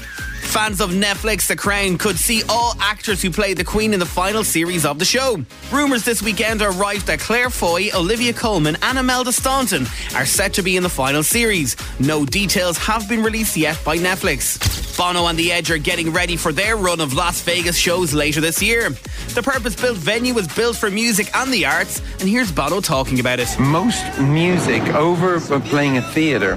[0.58, 4.04] Fans of Netflix The Crown could see all actors who played the Queen in the
[4.04, 5.40] final series of the show.
[5.70, 10.52] Rumours this weekend are rife that Claire Foy, Olivia Colman, and Imelda Staunton are set
[10.54, 11.76] to be in the final series.
[12.00, 14.58] No details have been released yet by Netflix.
[14.98, 18.40] Bono and The Edge are getting ready for their run of Las Vegas shows later
[18.40, 18.90] this year.
[19.34, 23.20] The purpose built venue was built for music and the arts, and here's Bono talking
[23.20, 23.48] about it.
[23.60, 26.56] Most music, over playing a theatre,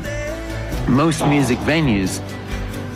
[0.90, 2.20] most music venues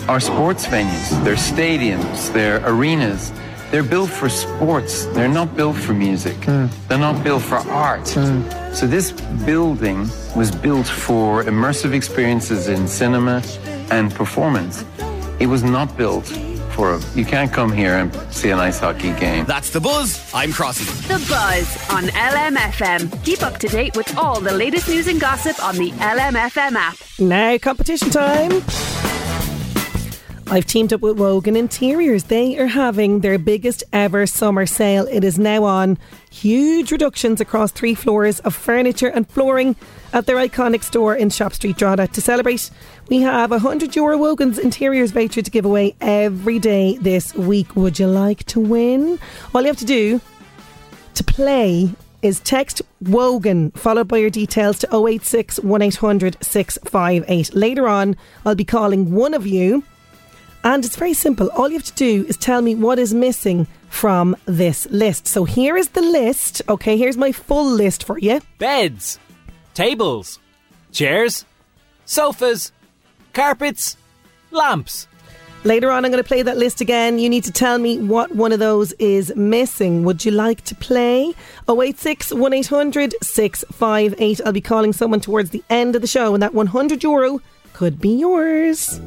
[0.07, 1.23] are sports venues.
[1.23, 3.31] They're stadiums, they're arenas.
[3.71, 5.05] They're built for sports.
[5.07, 6.35] They're not built for music.
[6.45, 6.67] Hmm.
[6.87, 8.07] They're not built for art.
[8.09, 8.43] Hmm.
[8.73, 9.11] So this
[9.45, 13.41] building was built for immersive experiences in cinema
[13.89, 14.85] and performance.
[15.39, 16.27] It was not built
[16.75, 19.45] for you can't come here and see an ice hockey game.
[19.45, 20.31] That's the buzz.
[20.33, 20.85] I'm Crossy.
[21.07, 23.23] The Buzz on LMFM.
[23.23, 26.97] Keep up to date with all the latest news and gossip on the LMFM app.
[27.19, 28.61] Now, competition time.
[30.47, 32.25] I've teamed up with Wogan Interiors.
[32.25, 35.07] They are having their biggest ever summer sale.
[35.09, 35.97] It is now on.
[36.29, 39.75] Huge reductions across three floors of furniture and flooring
[40.13, 42.09] at their iconic store in Shop Street, Drogheda.
[42.09, 42.69] To celebrate,
[43.09, 47.75] we have a 100 euro Wogan's Interiors voucher to give away every day this week.
[47.75, 49.17] Would you like to win?
[49.53, 50.21] All you have to do
[51.15, 51.89] to play
[52.21, 57.55] is text Wogan followed by your details to 086 1800 658.
[57.55, 59.83] Later on, I'll be calling one of you.
[60.65, 61.49] And it's very simple.
[61.51, 65.27] All you have to do is tell me what is missing from this list.
[65.27, 66.63] So here is the list.
[66.67, 69.19] Okay, here's my full list for you Beds,
[69.75, 70.39] tables,
[70.91, 71.45] chairs,
[72.05, 72.71] sofas,
[73.33, 73.95] carpets,
[74.49, 75.07] lamps.
[75.65, 77.19] Later on, I'm going to play that list again.
[77.19, 80.03] You need to tell me what one of those is missing.
[80.03, 81.33] Would you like to play?
[81.69, 84.41] 086 1800 658.
[84.43, 87.39] I'll be calling someone towards the end of the show, and that 100 euro
[87.73, 88.99] could be yours.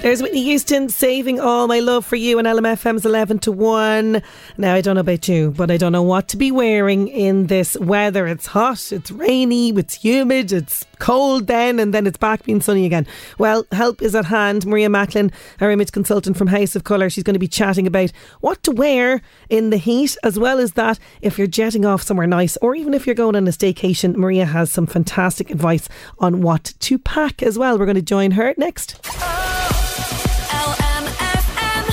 [0.00, 4.22] There's Whitney Houston saving all my love for you, and LMFM's 11 to 1.
[4.56, 7.48] Now, I don't know about you, but I don't know what to be wearing in
[7.48, 8.28] this weather.
[8.28, 12.86] It's hot, it's rainy, it's humid, it's cold then, and then it's back being sunny
[12.86, 13.08] again.
[13.38, 14.66] Well, help is at hand.
[14.66, 18.12] Maria Macklin, our image consultant from House of Colour, she's going to be chatting about
[18.40, 22.28] what to wear in the heat, as well as that if you're jetting off somewhere
[22.28, 24.14] nice, or even if you're going on a staycation.
[24.14, 25.88] Maria has some fantastic advice
[26.20, 27.76] on what to pack as well.
[27.76, 29.04] We're going to join her next.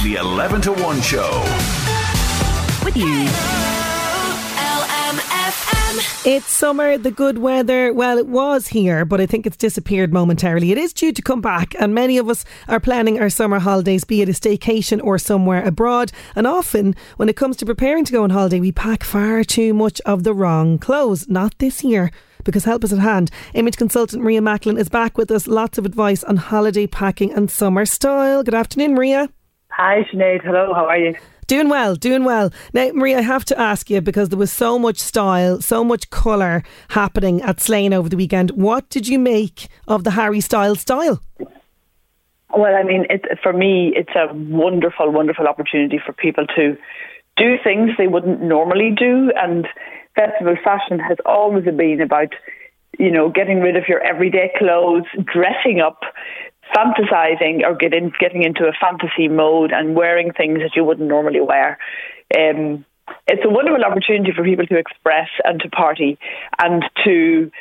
[0.05, 1.41] The 11 to 1 show.
[2.85, 3.25] With you.
[6.31, 7.91] It's summer, the good weather.
[7.91, 10.71] Well, it was here, but I think it's disappeared momentarily.
[10.71, 14.03] It is due to come back, and many of us are planning our summer holidays,
[14.03, 16.11] be it a staycation or somewhere abroad.
[16.35, 19.73] And often, when it comes to preparing to go on holiday, we pack far too
[19.73, 21.27] much of the wrong clothes.
[21.27, 22.11] Not this year.
[22.43, 23.31] Because help is at hand.
[23.55, 25.47] Image consultant Maria Macklin is back with us.
[25.47, 28.43] Lots of advice on holiday packing and summer style.
[28.43, 29.29] Good afternoon, Maria.
[29.77, 30.41] Hi, Sinead.
[30.41, 31.15] Hello, how are you?
[31.47, 32.49] Doing well, doing well.
[32.73, 36.09] Now, Marie, I have to ask you because there was so much style, so much
[36.09, 38.51] colour happening at Slane over the weekend.
[38.51, 41.21] What did you make of the Harry Styles style?
[42.55, 46.77] Well, I mean, it, for me, it's a wonderful, wonderful opportunity for people to
[47.35, 49.29] do things they wouldn't normally do.
[49.35, 49.67] And
[50.15, 52.29] festival fashion has always been about,
[52.97, 55.99] you know, getting rid of your everyday clothes, dressing up,
[56.73, 61.41] fantasizing or getting getting into a fantasy mode and wearing things that you wouldn't normally
[61.41, 61.77] wear.
[62.37, 62.85] Um,
[63.27, 66.17] it's a wonderful opportunity for people to express and to party
[66.59, 67.51] and to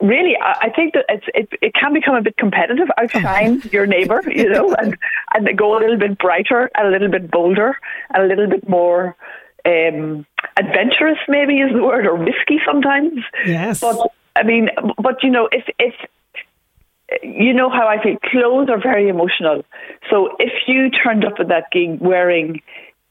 [0.00, 4.22] really I think that it's, it it can become a bit competitive, outshine your neighbour,
[4.26, 4.96] you know, and
[5.34, 7.78] and go a little bit brighter and a little bit bolder
[8.12, 9.16] and a little bit more
[9.64, 10.26] um,
[10.56, 13.20] adventurous, maybe is the word, or risky sometimes.
[13.46, 13.80] Yes.
[13.80, 13.98] But
[14.36, 15.94] I mean, but you know, if if
[17.22, 18.16] you know how I feel.
[18.30, 19.64] Clothes are very emotional.
[20.10, 22.62] So if you turned up at that gig wearing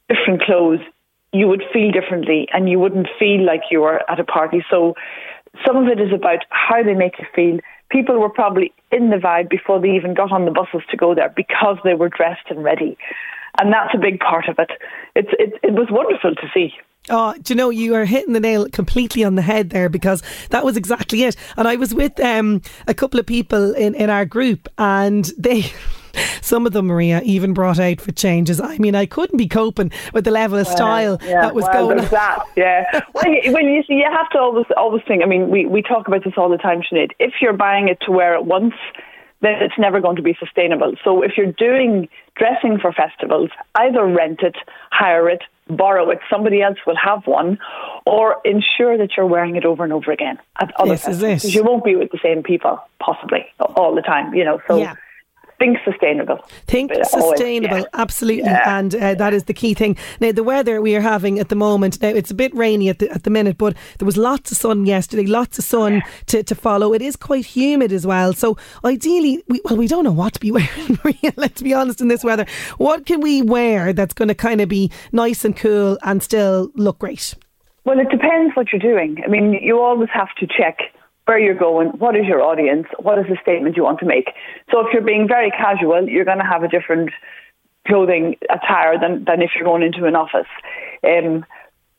[0.09, 0.79] different clothes,
[1.31, 4.63] you would feel differently and you wouldn't feel like you were at a party.
[4.69, 4.95] So
[5.65, 7.59] some of it is about how they make you feel.
[7.89, 11.13] People were probably in the vibe before they even got on the buses to go
[11.13, 12.97] there because they were dressed and ready.
[13.59, 14.71] And that's a big part of it.
[15.15, 16.73] It's, it, it was wonderful to see.
[17.09, 20.23] Oh, do you know you are hitting the nail completely on the head there because
[20.51, 21.35] that was exactly it.
[21.57, 25.71] And I was with um, a couple of people in, in our group, and they.
[26.41, 28.61] Some of them, Maria, even brought out for changes.
[28.61, 31.87] I mean, I couldn't be coping with the level of style yeah, that was well,
[31.87, 32.07] going on.
[32.09, 33.01] That, yeah.
[33.15, 35.23] well, you, well, you see, you have to always always think.
[35.23, 37.13] I mean, we we talk about this all the time, Sinead.
[37.17, 38.75] If you're buying it to wear it once,
[39.41, 40.93] then it's never going to be sustainable.
[41.03, 44.55] So if you're doing dressing for festivals, either rent it,
[44.91, 46.19] hire it, borrow it.
[46.29, 47.57] Somebody else will have one,
[48.05, 51.43] or ensure that you're wearing it over and over again at other This is festivals.
[51.43, 51.47] it.
[51.47, 54.33] 'Cause You won't be with the same people, possibly all the time.
[54.33, 54.77] You know, so.
[54.77, 54.93] Yeah.
[55.63, 56.39] Think sustainable.
[56.67, 57.85] Think But always, sustainable, yeah.
[57.93, 58.77] absolutely, Yeah.
[58.77, 59.95] and uh, that is the key thing.
[60.19, 62.99] Now, the weather we are having at the moment, now it's a bit rainy at
[62.99, 66.43] the, at the minute, but there was lots of sun yesterday, lots of sun to,
[66.43, 66.93] to follow.
[66.93, 70.39] It is quite humid as well, so ideally, we, well, we don't know what to
[70.41, 70.99] be wearing.
[71.37, 72.45] Let's be honest in this weather.
[72.77, 76.71] What can we wear that's going to kind of be nice and cool and still
[76.75, 77.35] look great?
[77.85, 79.17] Well, it depends what you're doing.
[79.25, 80.79] I mean, you always have to check
[81.25, 84.31] where you're going, what is your audience, what is the statement you want to make.
[84.71, 87.11] So if you're being very casual, you're going to have a different
[87.87, 90.47] clothing attire than, than if you're going into an office.
[91.03, 91.45] Um,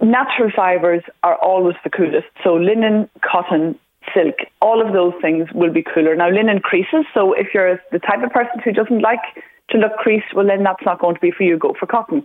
[0.01, 2.27] natural fibres are always the coolest.
[2.43, 3.79] So linen, cotton,
[4.13, 6.15] silk, all of those things will be cooler.
[6.15, 9.23] Now, linen creases, so if you're the type of person who doesn't like
[9.71, 11.59] to look creased, well, then that's not going to be for you.
[11.59, 12.23] Go for cotton.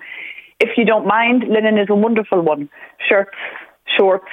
[0.60, 2.70] If you don't mind, linen is a wonderful one.
[3.08, 3.38] Shirts,
[3.98, 4.28] shorts,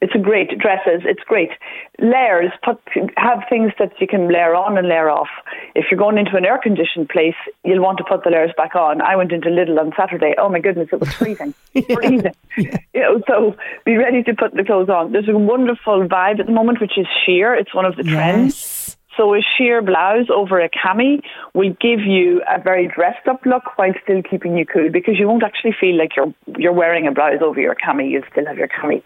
[0.00, 1.02] it's a great dresses.
[1.04, 1.50] It's great
[1.98, 2.52] layers.
[2.64, 2.80] Put
[3.16, 5.28] have things that you can layer on and layer off.
[5.74, 7.34] If you're going into an air conditioned place,
[7.64, 9.02] you'll want to put the layers back on.
[9.02, 10.34] I went into Lidl on Saturday.
[10.38, 12.34] Oh my goodness, it was freezing, freezing.
[12.56, 15.12] You know, so be ready to put the clothes on.
[15.12, 17.54] There's a wonderful vibe at the moment, which is sheer.
[17.54, 18.77] It's one of the trends.
[19.18, 21.20] So a sheer blouse over a cami
[21.52, 25.26] will give you a very dressed up look while still keeping you cool because you
[25.26, 28.10] won't actually feel like you're you're wearing a blouse over your cami.
[28.10, 29.02] You'll still have your cami.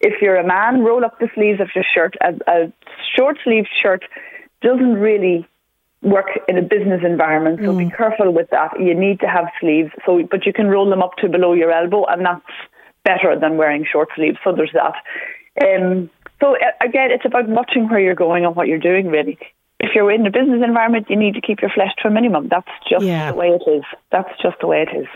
[0.00, 2.14] If you're a man, roll up the sleeves of your shirt.
[2.20, 2.72] A, a
[3.16, 4.04] short sleeved shirt
[4.60, 5.48] doesn't really
[6.02, 8.78] work in a business environment, so be careful with that.
[8.78, 9.90] You need to have sleeves.
[10.04, 12.42] So, but you can roll them up to below your elbow, and that's
[13.04, 14.36] better than wearing short sleeves.
[14.44, 14.94] So there's that.
[15.62, 19.08] Um, so uh, again, it's about watching where you're going and what you're doing.
[19.08, 19.38] Really,
[19.80, 22.48] if you're in a business environment, you need to keep your flesh to a minimum.
[22.48, 23.32] That's just Yeah.
[23.32, 23.82] the way it is.
[24.12, 25.06] That's just the way it is.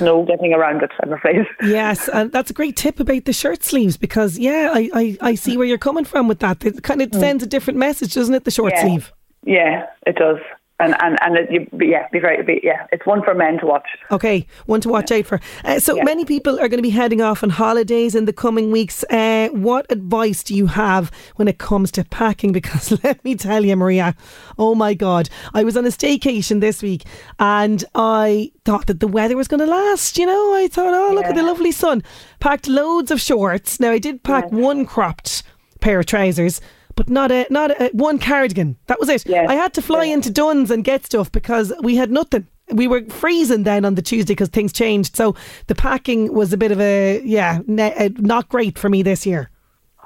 [0.00, 0.90] No getting around it.
[1.02, 1.46] I'm afraid.
[1.62, 5.34] Yes, and that's a great tip about the shirt sleeves because, yeah, I, I, I
[5.36, 6.64] see where you're coming from with that.
[6.64, 8.76] It kind of sends a different message, doesn't it, the short Mm.
[8.76, 8.82] Yeah.
[8.82, 9.12] sleeve?
[9.44, 10.38] Yeah, it does.
[10.80, 12.86] And and and it, you, yeah, be very be, yeah.
[12.92, 13.88] It's one for men to watch.
[14.12, 15.40] Okay, one to watch out for.
[15.64, 18.70] Uh, so many people are going to be heading off on holidays in the coming
[18.70, 19.04] weeks.
[19.10, 22.52] Uh, what advice do you have when it comes to packing?
[22.58, 24.16] Because let me tell you, Maria,
[24.58, 27.04] oh my God, I was on a staycation this week
[27.38, 30.18] and I thought that the weather was going to last.
[30.18, 32.02] You know, I thought, oh, look at the lovely sun.
[32.40, 33.78] Packed loads of shorts.
[33.80, 35.42] Now, I did pack one cropped
[35.80, 36.60] pair of trousers.
[36.98, 38.76] But not a not a, one cardigan.
[38.88, 39.30] That was it.
[39.30, 42.44] I had to fly into Dunnes and get stuff because we had nothing.
[42.72, 45.14] We were freezing then on the Tuesday because things changed.
[45.14, 45.36] So
[45.68, 49.48] the packing was a bit of a yeah, ne- not great for me this year.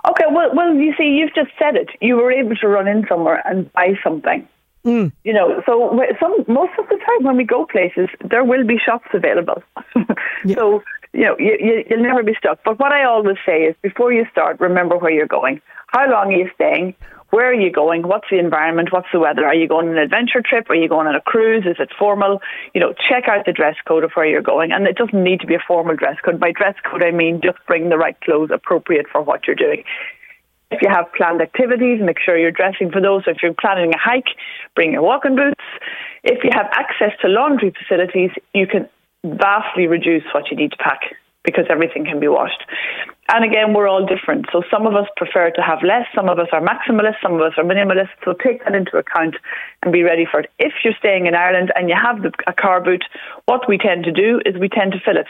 [0.06, 1.88] Okay, well, well, you see, you've just said it.
[2.02, 4.46] You were able to run in somewhere and buy something.
[4.84, 5.12] Mm.
[5.24, 8.76] You know, so some most of the time when we go places, there will be
[8.76, 9.62] shops available.
[10.54, 12.60] So you know, you, you, you'll never be stuck.
[12.64, 15.60] But what I always say is, before you start, remember where you're going.
[15.88, 16.94] How long are you staying?
[17.30, 18.02] Where are you going?
[18.02, 18.92] What's the environment?
[18.92, 19.46] What's the weather?
[19.46, 20.68] Are you going on an adventure trip?
[20.68, 21.64] Are you going on a cruise?
[21.64, 22.40] Is it formal?
[22.74, 24.70] You know, check out the dress code of where you're going.
[24.70, 26.38] And it doesn't need to be a formal dress code.
[26.38, 29.84] By dress code, I mean just bring the right clothes appropriate for what you're doing.
[30.70, 33.22] If you have planned activities, make sure you're dressing for those.
[33.26, 34.28] If you're planning a hike,
[34.74, 35.60] bring your walking boots.
[36.24, 38.88] If you have access to laundry facilities, you can
[39.24, 41.00] vastly reduce what you need to pack
[41.44, 42.62] because everything can be washed.
[43.28, 44.46] And again, we're all different.
[44.52, 47.40] So some of us prefer to have less, some of us are maximalists, some of
[47.40, 48.14] us are minimalists.
[48.24, 49.36] So take that into account
[49.82, 50.50] and be ready for it.
[50.58, 53.04] If you're staying in Ireland and you have the, a car boot,
[53.46, 55.26] what we tend to do is we tend to fill it.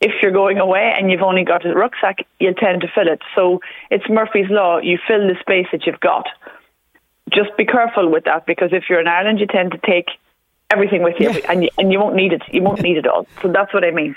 [0.00, 3.20] If you're going away and you've only got a rucksack, you'll tend to fill it.
[3.34, 3.60] So
[3.90, 4.78] it's Murphy's Law.
[4.78, 6.26] You fill the space that you've got.
[7.32, 10.08] Just be careful with that because if you're in Ireland, you tend to take
[10.74, 12.42] everything with you and, you, and you won't need it.
[12.52, 13.26] You won't need it all.
[13.40, 14.14] So that's what I mean.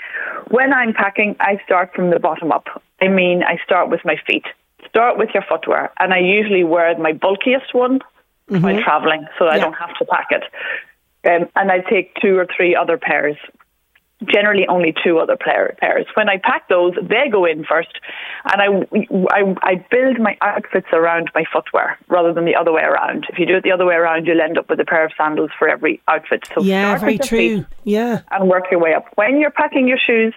[0.50, 2.66] When I'm packing, I start from the bottom up.
[3.00, 4.46] I mean, I start with my feet.
[4.88, 5.92] Start with your footwear.
[6.00, 8.00] And I usually wear my bulkiest one
[8.48, 10.44] while traveling so I don't have to pack it.
[11.28, 13.36] Um, and I take two or three other pairs
[14.26, 16.06] generally only two other player, pairs.
[16.14, 18.00] When I pack those, they go in first,
[18.52, 22.82] and I, I, I build my outfits around my footwear rather than the other way
[22.82, 23.26] around.
[23.30, 25.12] If you do it the other way around, you'll end up with a pair of
[25.16, 26.48] sandals for every outfit.
[26.54, 27.64] So yeah, very true.
[27.84, 28.22] Yeah.
[28.30, 29.06] and work your way up.
[29.14, 30.34] When you're packing your shoes,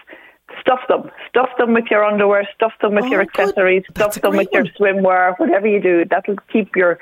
[0.60, 1.10] stuff them.
[1.28, 4.64] Stuff them with your underwear, stuff them with Oh, your accessories, stuff them with your
[4.64, 6.04] swimwear, whatever you do.
[6.04, 6.98] That'll keep your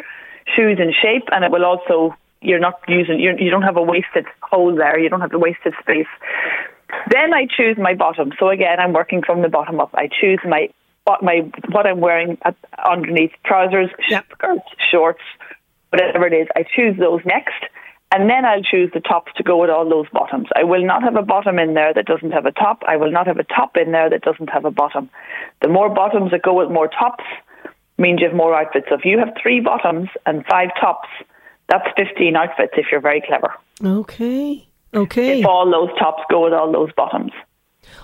[0.57, 3.83] shoes in shape and it will also, you're not using, you're, you don't have a
[3.83, 6.07] wasted hole there, you don't have a wasted space.
[7.11, 8.33] Then I choose my bottom.
[8.39, 9.91] So again, I'm working from the bottom up.
[9.95, 10.69] I choose my
[11.05, 13.91] what my what I'm wearing at, underneath trousers,
[14.33, 15.23] skirts, shorts,
[15.91, 16.49] whatever it is.
[16.57, 17.65] I choose those next,
[18.13, 20.49] and then I'll choose the tops to go with all those bottoms.
[20.57, 22.83] I will not have a bottom in there that doesn't have a top.
[22.87, 25.11] I will not have a top in there that doesn't have a bottom.
[25.63, 27.25] The more bottoms that go with more tops
[27.99, 28.87] means you have more outfits.
[28.89, 31.09] So if you have three bottoms and five tops,
[31.71, 33.55] that's 15 outfits if you're very clever.
[33.83, 34.67] Okay.
[34.95, 35.41] Okay.
[35.41, 37.33] If all those tops go with all those bottoms.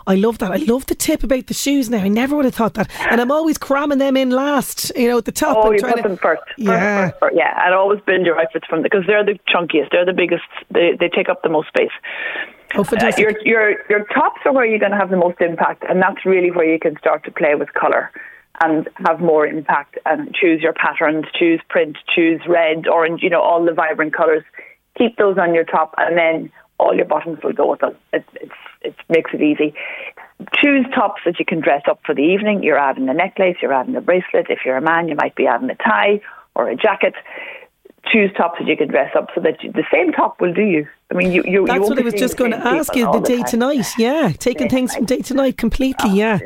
[0.07, 0.53] I love that.
[0.53, 1.99] I love the tip about the shoes now.
[1.99, 2.89] I never would have thought that.
[3.11, 5.57] And I'm always cramming them in last, you know, at the top.
[5.61, 6.43] Oh, you put to- them first.
[6.47, 7.09] First, Yeah.
[7.11, 7.37] first, first.
[7.37, 7.64] yeah.
[7.64, 9.91] And always build your outfits from because they're the chunkiest.
[9.91, 10.45] They're the biggest.
[10.71, 11.91] They they take up the most space.
[12.75, 13.27] Oh, fantastic.
[13.27, 16.01] Uh, your your your tops are where you're going to have the most impact, and
[16.01, 18.11] that's really where you can start to play with color
[18.61, 23.23] and have more impact and choose your patterns, choose print, choose red, orange.
[23.23, 24.45] You know, all the vibrant colors.
[24.97, 27.95] Keep those on your top, and then all your bottoms will go with them.
[28.13, 28.53] It it's,
[28.83, 29.75] it makes it easy.
[30.63, 32.63] Choose tops that you can dress up for the evening.
[32.63, 34.47] You're adding a necklace, you're adding a bracelet.
[34.51, 36.21] If you're a man, you might be adding a tie
[36.55, 37.15] or a jacket.
[38.13, 40.63] Choose tops that you can dress up so that you, the same top will do
[40.63, 40.87] you.
[41.11, 41.67] I mean, you you.
[41.67, 43.07] That's you won't what I was just going to ask you.
[43.07, 46.39] all The day to night, yeah, taking things from day to night completely, yeah,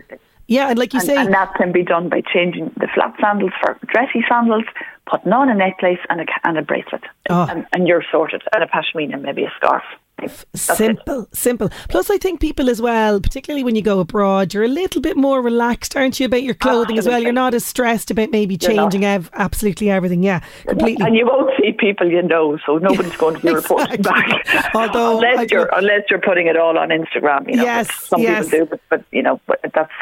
[0.51, 3.15] yeah, and like you and, say, and that can be done by changing the flat
[3.21, 4.65] sandals for dressy sandals,
[5.11, 7.47] putting on a necklace and a and a bracelet, Oh.
[7.49, 8.43] and, and you're sorted.
[8.53, 9.85] And a pashmina, maybe a scarf.
[10.21, 10.77] That's it.
[10.77, 11.71] simple, simple.
[11.89, 15.16] Plus, I think people as well, particularly when you go abroad, you're a little bit
[15.16, 17.21] more relaxed, aren't you, about your ah, clothing as well?
[17.21, 20.23] You're not as stressed about maybe You're changing ev- absolutely everything.
[20.23, 21.07] Yeah, completely.
[21.07, 24.47] And you won't see people you know, so nobody's going to be reporting back.
[24.75, 27.64] Although unless you're unless you're putting it all on Instagram, you know.
[27.64, 28.51] Yes, some yes.
[28.51, 29.93] people do, but, but you know, but that's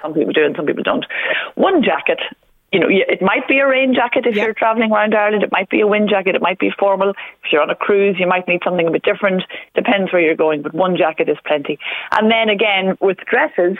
[0.00, 1.04] some people do and some people don't.
[1.54, 2.18] One jacket.
[2.72, 5.42] You know, it might be a rain jacket if you're traveling around Ireland.
[5.42, 6.34] It might be a wind jacket.
[6.34, 7.10] It might be formal.
[7.10, 9.42] If you're on a cruise, you might need something a bit different.
[9.74, 11.78] Depends where you're going, but one jacket is plenty.
[12.12, 13.78] And then again, with dresses,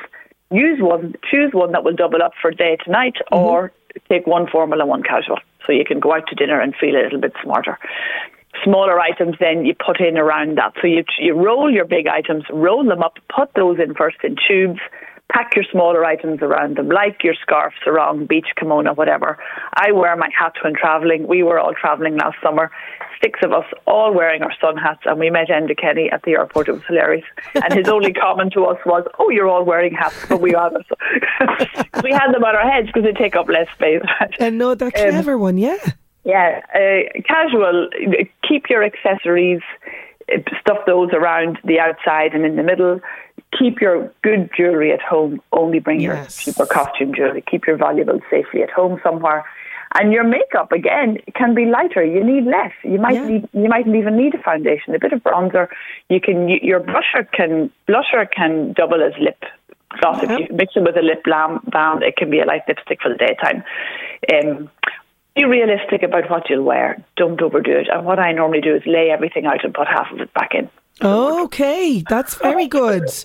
[0.50, 3.44] use one, choose one that will double up for day to night, mm-hmm.
[3.44, 3.72] or
[4.08, 6.96] take one formal and one casual, so you can go out to dinner and feel
[6.96, 7.78] a little bit smarter.
[8.64, 10.72] Smaller items, then you put in around that.
[10.80, 14.36] So you you roll your big items, roll them up, put those in first in
[14.48, 14.80] tubes.
[15.32, 19.38] Pack your smaller items around them, like your scarf, sarong, beach kimono, whatever.
[19.74, 21.26] I wear my hat when travelling.
[21.26, 22.70] We were all travelling last summer,
[23.22, 26.32] six of us, all wearing our sun hats, and we met Enda Kenny at the
[26.32, 26.68] airport.
[26.68, 27.24] It was hilarious.
[27.54, 30.70] And his only comment to us was, "Oh, you're all wearing hats, but we are."
[32.02, 34.02] we had them on our heads because they take up less space.
[34.40, 35.76] and no, that clever one, yeah.
[36.24, 37.88] Yeah, uh, casual.
[38.46, 39.60] Keep your accessories,
[40.32, 43.00] uh, stuff those around the outside and in the middle.
[43.56, 45.40] Keep your good jewellery at home.
[45.52, 47.42] Only bring your cheaper costume jewellery.
[47.50, 49.44] Keep your valuables safely at home somewhere.
[49.94, 52.04] And your makeup again can be lighter.
[52.04, 52.72] You need less.
[52.84, 53.48] You might need.
[53.54, 54.94] You mightn't even need a foundation.
[54.94, 55.68] A bit of bronzer.
[56.10, 56.48] You can.
[56.48, 57.70] Your blusher can.
[57.88, 59.42] Blusher can double as lip
[59.98, 60.22] gloss.
[60.22, 63.08] If you mix it with a lip balm, it can be a light lipstick for
[63.08, 63.64] the daytime.
[64.32, 64.70] Um,
[65.38, 67.02] be realistic about what you'll wear.
[67.16, 67.88] Don't overdo it.
[67.92, 70.54] And what I normally do is lay everything out and put half of it back
[70.54, 70.68] in.
[71.00, 73.04] Okay, that's very good.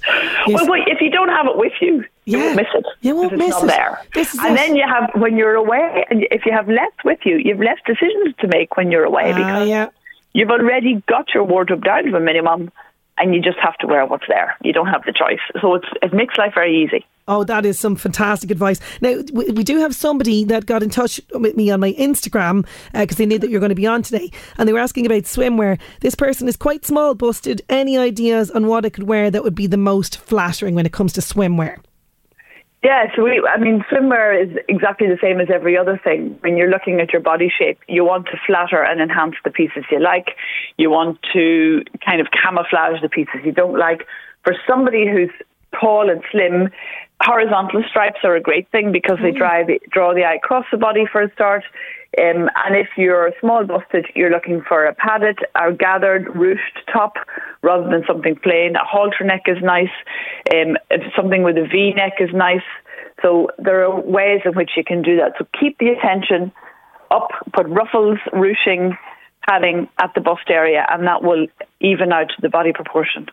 [0.45, 2.85] Well, wait, if you don't have it with you, you won't miss it.
[2.99, 3.65] You won't miss it.
[3.65, 4.01] there.
[4.13, 4.55] And it.
[4.57, 7.77] then you have when you're away, and if you have less with you, you've less
[7.85, 9.93] decisions to make when you're away Ah, because
[10.33, 12.71] you've already got your wardrobe down to a minimum,
[13.17, 14.55] and you just have to wear what's there.
[14.63, 15.39] You don't have the choice.
[15.61, 17.05] So it makes life very easy.
[17.27, 18.79] Oh, that is some fantastic advice.
[19.01, 22.65] Now, we, we do have somebody that got in touch with me on my Instagram
[22.93, 25.05] uh, because they knew that you're going to be on today and they were asking
[25.05, 25.79] about swimwear.
[26.01, 27.61] This person is quite small busted.
[27.69, 30.91] Any ideas on what I could wear that would be the most flattering when it
[30.91, 31.79] comes to swimwear?
[32.83, 36.37] Yeah, so we, I mean, swimwear is exactly the same as every other thing.
[36.41, 39.85] When you're looking at your body shape, you want to flatter and enhance the pieces
[39.89, 40.35] you like.
[40.77, 44.05] You want to kind of camouflage the pieces you don't like.
[44.43, 45.31] For somebody who's
[45.79, 46.69] tall and slim,
[47.21, 49.37] horizontal stripes are a great thing because they mm.
[49.37, 51.63] drive, draw the eye across the body for a start.
[52.19, 56.85] Um, and if you're a small busted, you're looking for a padded or gathered ruched
[56.91, 57.13] top
[57.61, 58.75] rather than something plain.
[58.75, 59.93] A halter neck is nice.
[60.53, 60.77] Um,
[61.15, 62.61] something with a V neck is nice.
[63.21, 65.33] So there are ways in which you can do that.
[65.39, 66.51] So keep the attention
[67.09, 68.97] up, put ruffles, ruching,
[69.47, 71.47] padding at the bust area, and that will
[71.79, 73.27] even out the body proportion.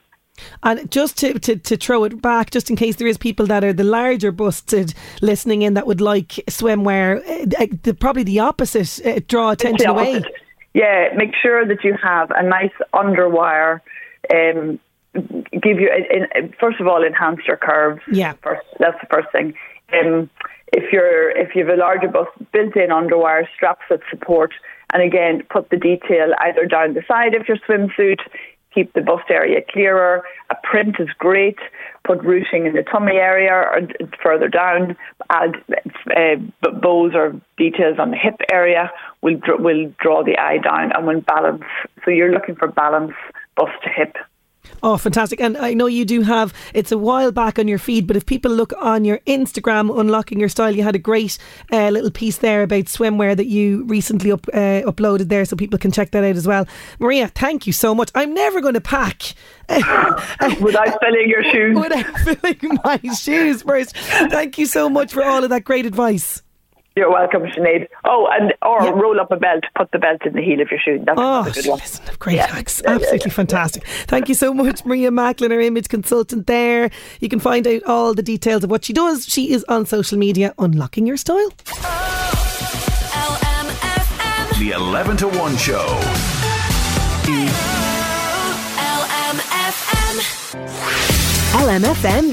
[0.63, 3.65] And just to, to, to throw it back, just in case there is people that
[3.65, 9.05] are the larger busted listening in that would like swimwear, uh, the, probably the opposite,
[9.07, 10.23] uh, draw attention away.
[10.75, 13.81] Yeah, make sure that you have a nice underwire
[14.33, 14.79] um,
[15.15, 18.01] give you, in, in, first of all, enhance your curves.
[18.11, 18.35] Yeah.
[18.43, 19.55] First, that's the first thing.
[19.93, 20.31] Um,
[20.73, 24.53] if you're if you have a larger bust, built-in underwire straps that support,
[24.93, 28.21] and again, put the detail either down the side of your swimsuit,
[28.75, 30.23] keep the bust area clearer.
[30.51, 31.59] A print is great.
[32.05, 33.81] Put ruching in the tummy area or
[34.23, 34.97] further down.
[35.31, 35.57] Add
[36.17, 38.91] uh, bows or details on the hip area.
[39.23, 41.65] Will will draw the eye down and will balance.
[42.05, 43.13] So you're looking for balance,
[43.57, 44.17] bust to hip.
[44.83, 45.41] Oh, fantastic.
[45.41, 48.25] And I know you do have, it's a while back on your feed, but if
[48.25, 51.39] people look on your Instagram, Unlocking Your Style, you had a great
[51.73, 55.79] uh, little piece there about swimwear that you recently up, uh, uploaded there, so people
[55.79, 56.67] can check that out as well.
[56.99, 58.11] Maria, thank you so much.
[58.15, 59.35] I'm never going to pack.
[59.69, 61.77] without filling your shoes.
[61.79, 63.97] Without filling my shoes first.
[63.97, 66.43] Thank you so much for all of that great advice.
[66.97, 67.87] You're welcome, Sinead.
[68.05, 68.91] Oh, and or yeah.
[68.91, 71.03] roll up a belt, put the belt in the heel of your shoe.
[71.05, 71.79] That's oh, a good one.
[71.79, 72.47] Listen, great yeah.
[72.47, 72.83] hacks.
[72.85, 73.87] Absolutely yeah, fantastic.
[74.07, 76.91] Thank you so much, Maria Macklin, our image consultant there.
[77.21, 79.27] You can find out all the details of what she does.
[79.27, 81.53] She is on social media, unlocking your style.
[81.69, 82.21] Oh,
[84.59, 85.87] the 11 to 1 show.
[89.31, 91.20] LMFM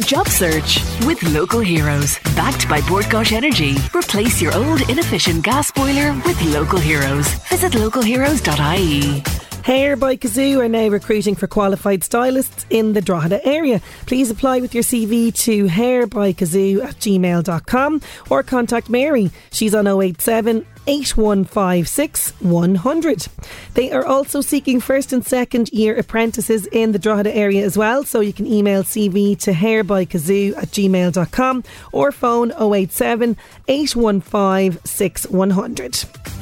[0.05, 2.19] Job Search with local heroes.
[2.35, 3.75] Backed by Bord Gáis Energy.
[3.93, 7.27] Replace your old inefficient gas boiler with local heroes.
[7.49, 9.46] Visit localheroes.ie.
[9.67, 13.81] Hair by Kazoo are now recruiting for qualified stylists in the Drogheda area.
[14.05, 19.29] Please apply with your CV to hairbykazoo at gmail.com or contact Mary.
[19.51, 23.27] She's on 087 8156 100.
[23.73, 28.05] They are also seeking first and second year apprentices in the Drogheda area as well,
[28.05, 33.35] so you can email CV to hairbykazoo at gmail.com or phone 087
[33.67, 36.36] 815 6100.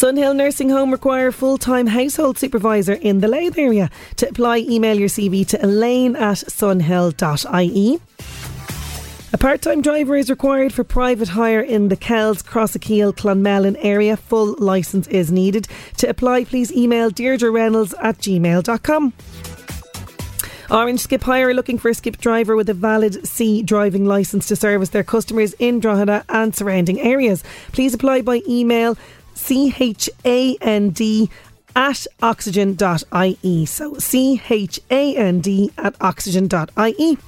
[0.00, 3.90] Sunhill Nursing Home require full time household supervisor in the Louth area.
[4.16, 8.00] To apply, email your CV to elaine at sunhill.ie.
[9.34, 14.16] A part time driver is required for private hire in the Kells, Crossakeel, Clonmellon area.
[14.16, 15.68] Full licence is needed.
[15.98, 19.12] To apply, please email Deirdre Reynolds at gmail.com.
[20.70, 24.46] Orange Skip Hire are looking for a skip driver with a valid C driving licence
[24.46, 27.42] to service their customers in Drogheda and surrounding areas.
[27.72, 28.96] Please apply by email
[29.40, 31.30] chand
[31.76, 33.66] at oxygen.ie.
[33.66, 37.18] So chand at oxygen.ie.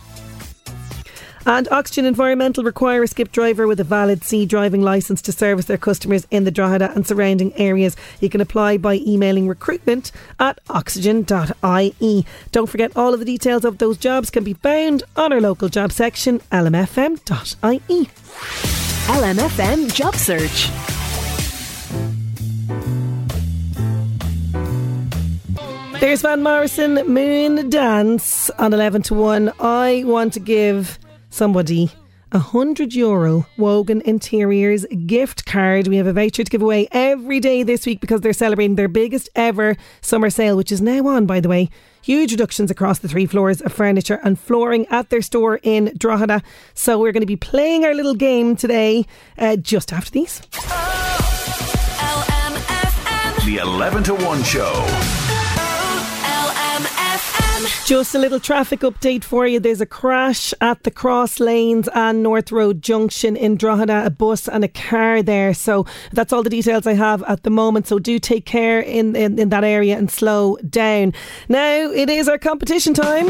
[1.44, 5.64] And Oxygen Environmental require a skip driver with a valid C driving licence to service
[5.64, 7.96] their customers in the Drogheda and surrounding areas.
[8.20, 12.26] You can apply by emailing recruitment at oxygen.ie.
[12.52, 15.68] Don't forget all of the details of those jobs can be found on our local
[15.68, 18.08] job section, lmfm.ie.
[19.08, 21.01] LMFM Job Search.
[26.02, 29.52] There's Van Morrison, Moondance on 11 to 1.
[29.60, 30.98] I want to give
[31.30, 31.92] somebody
[32.32, 35.86] a hundred euro Wogan Interiors gift card.
[35.86, 38.88] We have a voucher to give away every day this week because they're celebrating their
[38.88, 41.70] biggest ever summer sale, which is now on, by the way.
[42.02, 46.42] Huge reductions across the three floors of furniture and flooring at their store in Drogheda.
[46.74, 49.06] So we're going to be playing our little game today
[49.38, 50.40] uh, just after these.
[53.44, 55.31] The 11 to 1 show.
[57.84, 59.58] Just a little traffic update for you.
[59.58, 64.48] There's a crash at the Cross Lanes and North Road Junction in Drogheda, a bus
[64.48, 65.52] and a car there.
[65.52, 67.88] So that's all the details I have at the moment.
[67.88, 71.12] So do take care in, in, in that area and slow down.
[71.48, 73.28] Now it is our competition time.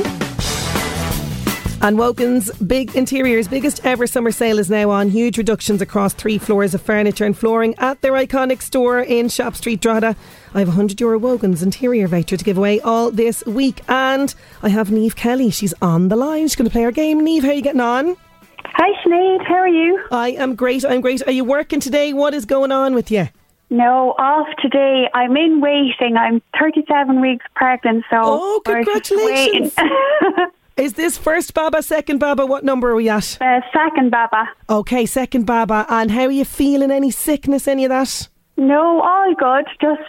[1.81, 5.11] And Wogan's Big Interiors biggest ever summer sale is now on.
[5.11, 9.57] Huge reductions across three floors of furniture and flooring at their iconic store in Shop
[9.57, 10.15] Street, Drogheda.
[10.55, 13.81] I have a 100 euro Wogan's interior voucher to give away all this week.
[13.89, 15.51] And I have Niamh Kelly.
[15.51, 16.43] She's on the line.
[16.43, 17.21] She's going to play our game.
[17.21, 18.17] Niamh, how are you getting on?
[18.65, 19.47] Hi, Sinead.
[19.47, 20.03] How are you?
[20.11, 20.85] I am great.
[20.85, 21.27] I'm great.
[21.27, 22.13] Are you working today?
[22.13, 23.29] What is going on with you?
[23.71, 25.09] No, off today.
[25.15, 26.19] I'm in waiting.
[26.19, 28.21] I'm 37 weeks pregnant, so.
[28.23, 29.75] Oh, congratulations!
[30.77, 32.45] Is this first Baba, second Baba?
[32.45, 33.39] What number are we at?
[33.41, 34.49] Uh, second Baba.
[34.69, 35.87] Okay, second Baba.
[35.89, 36.91] And how are you feeling?
[36.91, 38.29] Any sickness, any of that?
[38.57, 39.67] No, all good.
[39.81, 40.03] Just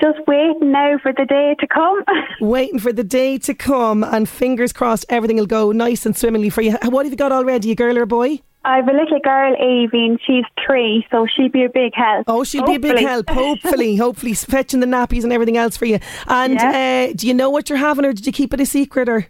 [0.00, 2.02] just waiting now for the day to come.
[2.40, 6.50] waiting for the day to come, and fingers crossed everything will go nice and swimmingly
[6.50, 6.76] for you.
[6.84, 8.40] What have you got already, a girl or a boy?
[8.64, 12.24] I have a little girl, Avie, and she's three, so she'd be a big help.
[12.26, 12.78] Oh, she'd hopefully.
[12.78, 13.96] be a big help, hopefully.
[13.96, 16.00] hopefully, fetching the nappies and everything else for you.
[16.26, 17.08] And yeah.
[17.10, 19.28] uh, do you know what you're having, or did you keep it a secret, or?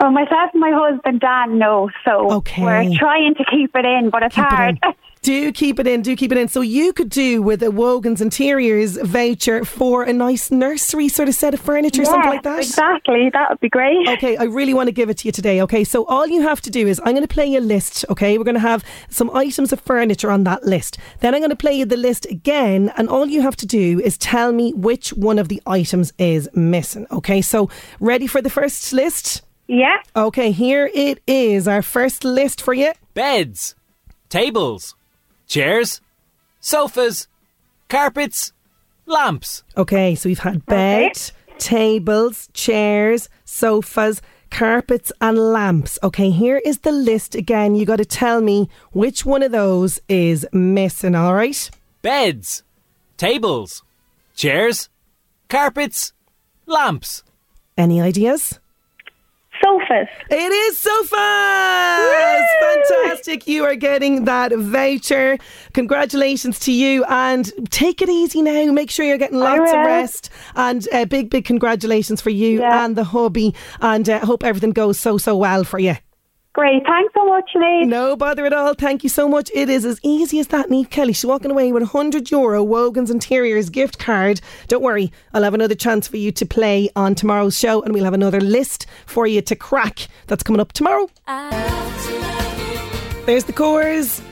[0.00, 2.62] Oh, well, myself and my husband Dan know, so okay.
[2.62, 4.78] we're trying to keep it in, but it's keep hard.
[4.82, 6.46] It Do keep it in, do keep it in.
[6.46, 11.34] So you could do with a Wogan's Interiors voucher for a nice nursery sort of
[11.34, 12.60] set of furniture, something like that.
[12.60, 14.06] Exactly, that would be great.
[14.06, 15.60] Okay, I really want to give it to you today.
[15.62, 18.04] Okay, so all you have to do is I'm going to play you a list.
[18.08, 20.96] Okay, we're going to have some items of furniture on that list.
[21.18, 23.98] Then I'm going to play you the list again, and all you have to do
[23.98, 27.04] is tell me which one of the items is missing.
[27.10, 27.68] Okay, so
[27.98, 29.42] ready for the first list?
[29.68, 29.96] Yeah.
[30.14, 31.66] Okay, here it is.
[31.66, 32.92] Our first list for you.
[33.14, 33.74] Beds,
[34.28, 34.94] tables,
[35.46, 36.00] chairs,
[36.60, 37.28] sofas,
[37.88, 38.52] carpets,
[39.06, 39.64] lamps.
[39.76, 41.12] Okay, so we've had bed,
[41.58, 45.98] tables, chairs, sofas, carpets, and lamps.
[46.02, 47.74] Okay, here is the list again.
[47.74, 51.70] You got to tell me which one of those is missing, all right?
[52.02, 52.62] Beds,
[53.16, 53.82] tables,
[54.36, 54.88] chairs,
[55.48, 56.12] carpets,
[56.66, 57.24] lamps.
[57.76, 58.60] Any ideas?
[59.62, 60.08] Sofas.
[60.30, 61.16] It is sofas!
[62.60, 63.46] Fantastic.
[63.46, 65.38] You are getting that voucher.
[65.72, 68.72] Congratulations to you and take it easy now.
[68.72, 70.30] Make sure you're getting lots of rest.
[70.54, 73.54] And uh, big, big congratulations for you and the hubby.
[73.80, 75.96] And uh, hope everything goes so, so well for you.
[76.56, 76.86] Great.
[76.86, 77.86] Thanks so much, Sinead.
[77.86, 78.72] No bother at all.
[78.72, 79.50] Thank you so much.
[79.52, 80.70] It is as easy as that.
[80.70, 84.40] Niamh Kelly, she's walking away with a 100 euro Wogan's Interiors gift card.
[84.66, 88.04] Don't worry, I'll have another chance for you to play on tomorrow's show and we'll
[88.04, 91.10] have another list for you to crack that's coming up tomorrow.
[93.26, 94.22] There's the chorus.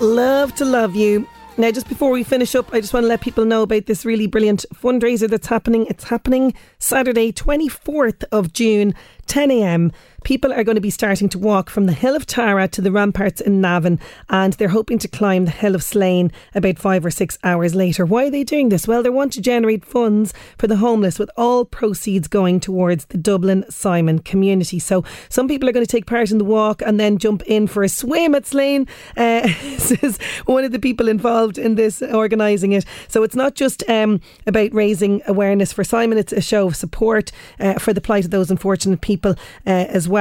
[0.00, 1.26] Love to love you.
[1.56, 4.04] Now, just before we finish up, I just want to let people know about this
[4.04, 5.86] really brilliant fundraiser that's happening.
[5.88, 8.92] It's happening Saturday, 24th of June,
[9.26, 9.92] 10 a.m.
[10.24, 12.90] People are going to be starting to walk from the Hill of Tara to the
[12.90, 14.00] ramparts in Navan,
[14.30, 18.06] and they're hoping to climb the Hill of Slane about five or six hours later.
[18.06, 18.88] Why are they doing this?
[18.88, 23.18] Well, they want to generate funds for the homeless, with all proceeds going towards the
[23.18, 24.78] Dublin Simon community.
[24.78, 27.66] So, some people are going to take part in the walk and then jump in
[27.66, 28.88] for a swim at Slane.
[29.16, 32.84] Uh, this is one of the people involved in this organising it.
[33.08, 37.30] So, it's not just um, about raising awareness for Simon, it's a show of support
[37.60, 39.32] uh, for the plight of those unfortunate people
[39.66, 40.13] uh, as well.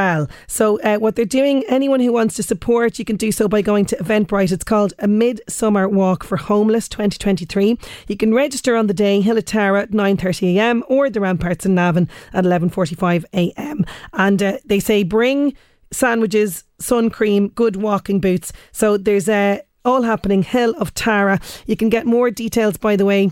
[0.48, 3.62] So, uh, what they're doing, anyone who wants to support, you can do so by
[3.62, 4.52] going to Eventbrite.
[4.52, 7.78] It's called a Midsummer Walk for Homeless 2023.
[8.08, 11.76] You can register on the day, Hill of Tara at 9.30am or the Ramparts in
[11.76, 13.88] Navan at 11.45am.
[14.14, 15.54] And uh, they say bring
[15.92, 18.52] sandwiches, sun cream, good walking boots.
[18.72, 21.40] So there's uh, all happening, Hill of Tara.
[21.66, 23.32] You can get more details, by the way,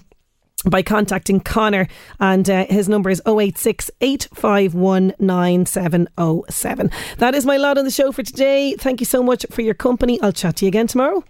[0.65, 1.87] by contacting Connor
[2.19, 6.91] and uh, his number is 086 851 9707.
[7.17, 8.75] That is my lot on the show for today.
[8.75, 10.21] Thank you so much for your company.
[10.21, 11.23] I'll chat to you again tomorrow.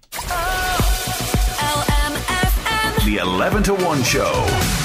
[3.05, 4.80] The 11 to 1 show.